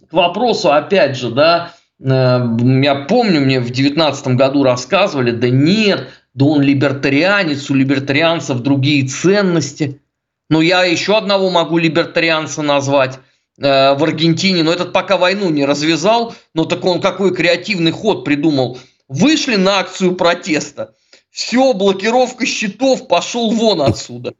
к 0.10 0.14
вопросу, 0.14 0.72
опять 0.72 1.18
же, 1.18 1.30
да, 1.30 1.74
я 2.04 3.06
помню, 3.08 3.42
мне 3.42 3.60
в 3.60 3.70
девятнадцатом 3.70 4.36
году 4.36 4.64
рассказывали, 4.64 5.32
да 5.32 5.50
нет, 5.50 6.10
да 6.34 6.46
он 6.46 6.62
либертарианец, 6.62 7.70
у 7.70 7.76
либертарианцев 7.76 8.60
другие 8.60 9.08
ценности. 9.08 10.02
Но 10.50 10.62
я 10.62 10.84
еще 10.84 11.18
одного 11.18 11.50
могу 11.50 11.78
либертарианца 11.78 12.62
назвать 12.62 13.20
э, 13.60 13.94
в 13.94 14.04
Аргентине, 14.04 14.64
но 14.64 14.74
этот 14.74 14.92
пока 14.94 15.18
войну 15.18 15.50
не 15.50 15.64
развязал, 15.66 16.34
но 16.54 16.66
так 16.66 16.84
он 16.84 17.02
какой 17.02 17.34
креативный 17.34 17.92
ход 17.92 18.26
придумал. 18.26 18.80
Вышли 19.08 19.56
на 19.56 19.80
акцию 19.80 20.16
протеста, 20.16 20.94
все, 21.30 21.74
блокировка 21.74 22.46
счетов, 22.46 23.08
пошел 23.08 23.52
вон 23.52 23.82
отсюда. 23.82 24.34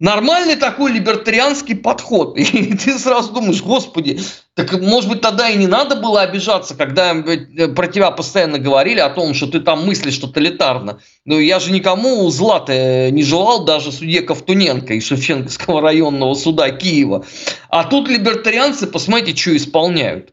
Нормальный 0.00 0.56
такой 0.56 0.92
либертарианский 0.92 1.76
подход. 1.76 2.36
И 2.38 2.74
ты 2.74 2.98
сразу 2.98 3.34
думаешь, 3.34 3.62
господи, 3.62 4.18
так 4.54 4.72
может 4.80 5.10
быть 5.10 5.20
тогда 5.20 5.50
и 5.50 5.58
не 5.58 5.66
надо 5.66 5.96
было 5.96 6.22
обижаться, 6.22 6.74
когда 6.74 7.14
э, 7.14 7.68
про 7.68 7.86
тебя 7.86 8.10
постоянно 8.10 8.58
говорили 8.58 8.98
о 8.98 9.10
том, 9.10 9.34
что 9.34 9.46
ты 9.46 9.60
там 9.60 9.86
мыслишь 9.86 10.16
тоталитарно. 10.16 11.00
Но 11.26 11.38
я 11.38 11.60
же 11.60 11.70
никому 11.70 12.28
зла-то 12.30 13.10
не 13.10 13.22
желал, 13.22 13.66
даже 13.66 13.92
судье 13.92 14.22
Ковтуненко 14.22 14.94
из 14.94 15.06
Шевченковского 15.06 15.82
районного 15.82 16.32
суда 16.32 16.70
Киева. 16.70 17.26
А 17.68 17.84
тут 17.84 18.08
либертарианцы, 18.08 18.86
посмотрите, 18.86 19.38
что 19.38 19.54
исполняют. 19.54 20.32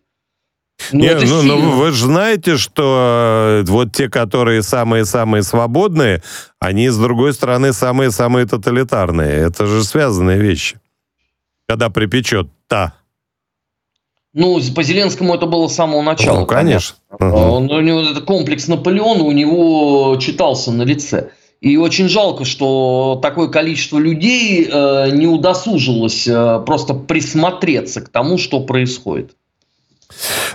Ну, 0.92 1.00
Нет, 1.00 1.24
ну, 1.26 1.42
ну 1.42 1.72
вы 1.72 1.92
же 1.92 2.06
знаете, 2.06 2.58
что 2.58 3.64
э, 3.66 3.70
вот 3.70 3.92
те, 3.94 4.10
которые 4.10 4.62
самые-самые 4.62 5.44
свободные, 5.44 6.22
они, 6.60 6.90
с 6.90 6.98
другой 6.98 7.34
стороны, 7.34 7.74
самые-самые 7.74 8.46
тоталитарные. 8.46 9.48
Это 9.48 9.66
же 9.66 9.84
связанные 9.84 10.40
вещи. 10.40 10.80
Когда 11.68 11.90
припечет 11.90 12.48
та. 12.68 12.94
Ну, 14.34 14.62
по 14.76 14.84
Зеленскому 14.84 15.34
это 15.34 15.48
было 15.48 15.68
с 15.68 15.76
самого 15.76 16.02
начала. 16.04 16.42
Ну, 16.42 16.46
конечно. 16.46 16.96
Угу. 17.10 17.26
Он, 17.26 17.72
у 17.72 17.82
него 17.82 18.02
этот 18.02 18.26
комплекс 18.26 18.68
Наполеона 18.68 19.24
у 19.24 19.32
него 19.32 20.16
читался 20.22 20.72
на 20.72 20.84
лице. 20.84 21.32
И 21.60 21.76
очень 21.76 22.08
жалко, 22.08 22.46
что 22.46 23.20
такое 23.22 23.48
количество 23.48 23.98
людей 23.98 24.70
э, 24.72 25.10
не 25.12 25.26
удосужилось 25.26 26.28
э, 26.28 26.62
просто 26.66 26.94
присмотреться 26.94 28.02
к 28.02 28.10
тому, 28.10 28.38
что 28.38 28.60
происходит. 28.60 29.32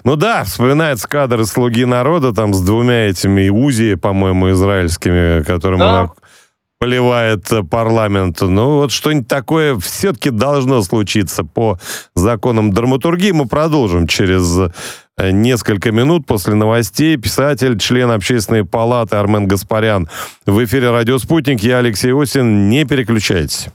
Ну 0.04 0.16
да, 0.16 0.44
вспоминается 0.44 1.06
кадр 1.08 1.44
«Слуги 1.46 1.84
народа» 1.84 2.32
там 2.32 2.54
с 2.54 2.60
двумя 2.60 3.08
этими 3.08 3.48
УЗИ, 3.48 3.94
по-моему, 3.94 4.50
израильскими, 4.50 5.42
которым 5.44 5.78
да. 5.78 5.90
она 6.00 6.10
поливает 6.80 7.48
парламент. 7.70 8.40
Ну 8.40 8.78
вот 8.78 8.90
что-нибудь 8.90 9.28
такое 9.28 9.78
все-таки 9.78 10.30
должно 10.30 10.82
случиться 10.82 11.44
по 11.44 11.78
законам 12.16 12.72
драматургии. 12.72 13.30
Мы 13.30 13.46
продолжим 13.46 14.08
через 14.08 14.58
э, 15.16 15.30
несколько 15.30 15.92
минут 15.92 16.26
после 16.26 16.54
новостей. 16.54 17.16
Писатель, 17.16 17.78
член 17.78 18.10
общественной 18.10 18.64
палаты 18.64 19.14
Армен 19.14 19.46
Гаспарян 19.46 20.08
в 20.44 20.64
эфире 20.64 20.90
«Радио 20.90 21.18
Спутник». 21.18 21.60
Я 21.60 21.78
Алексей 21.78 22.12
Осин. 22.12 22.68
Не 22.68 22.84
переключайтесь. 22.84 23.68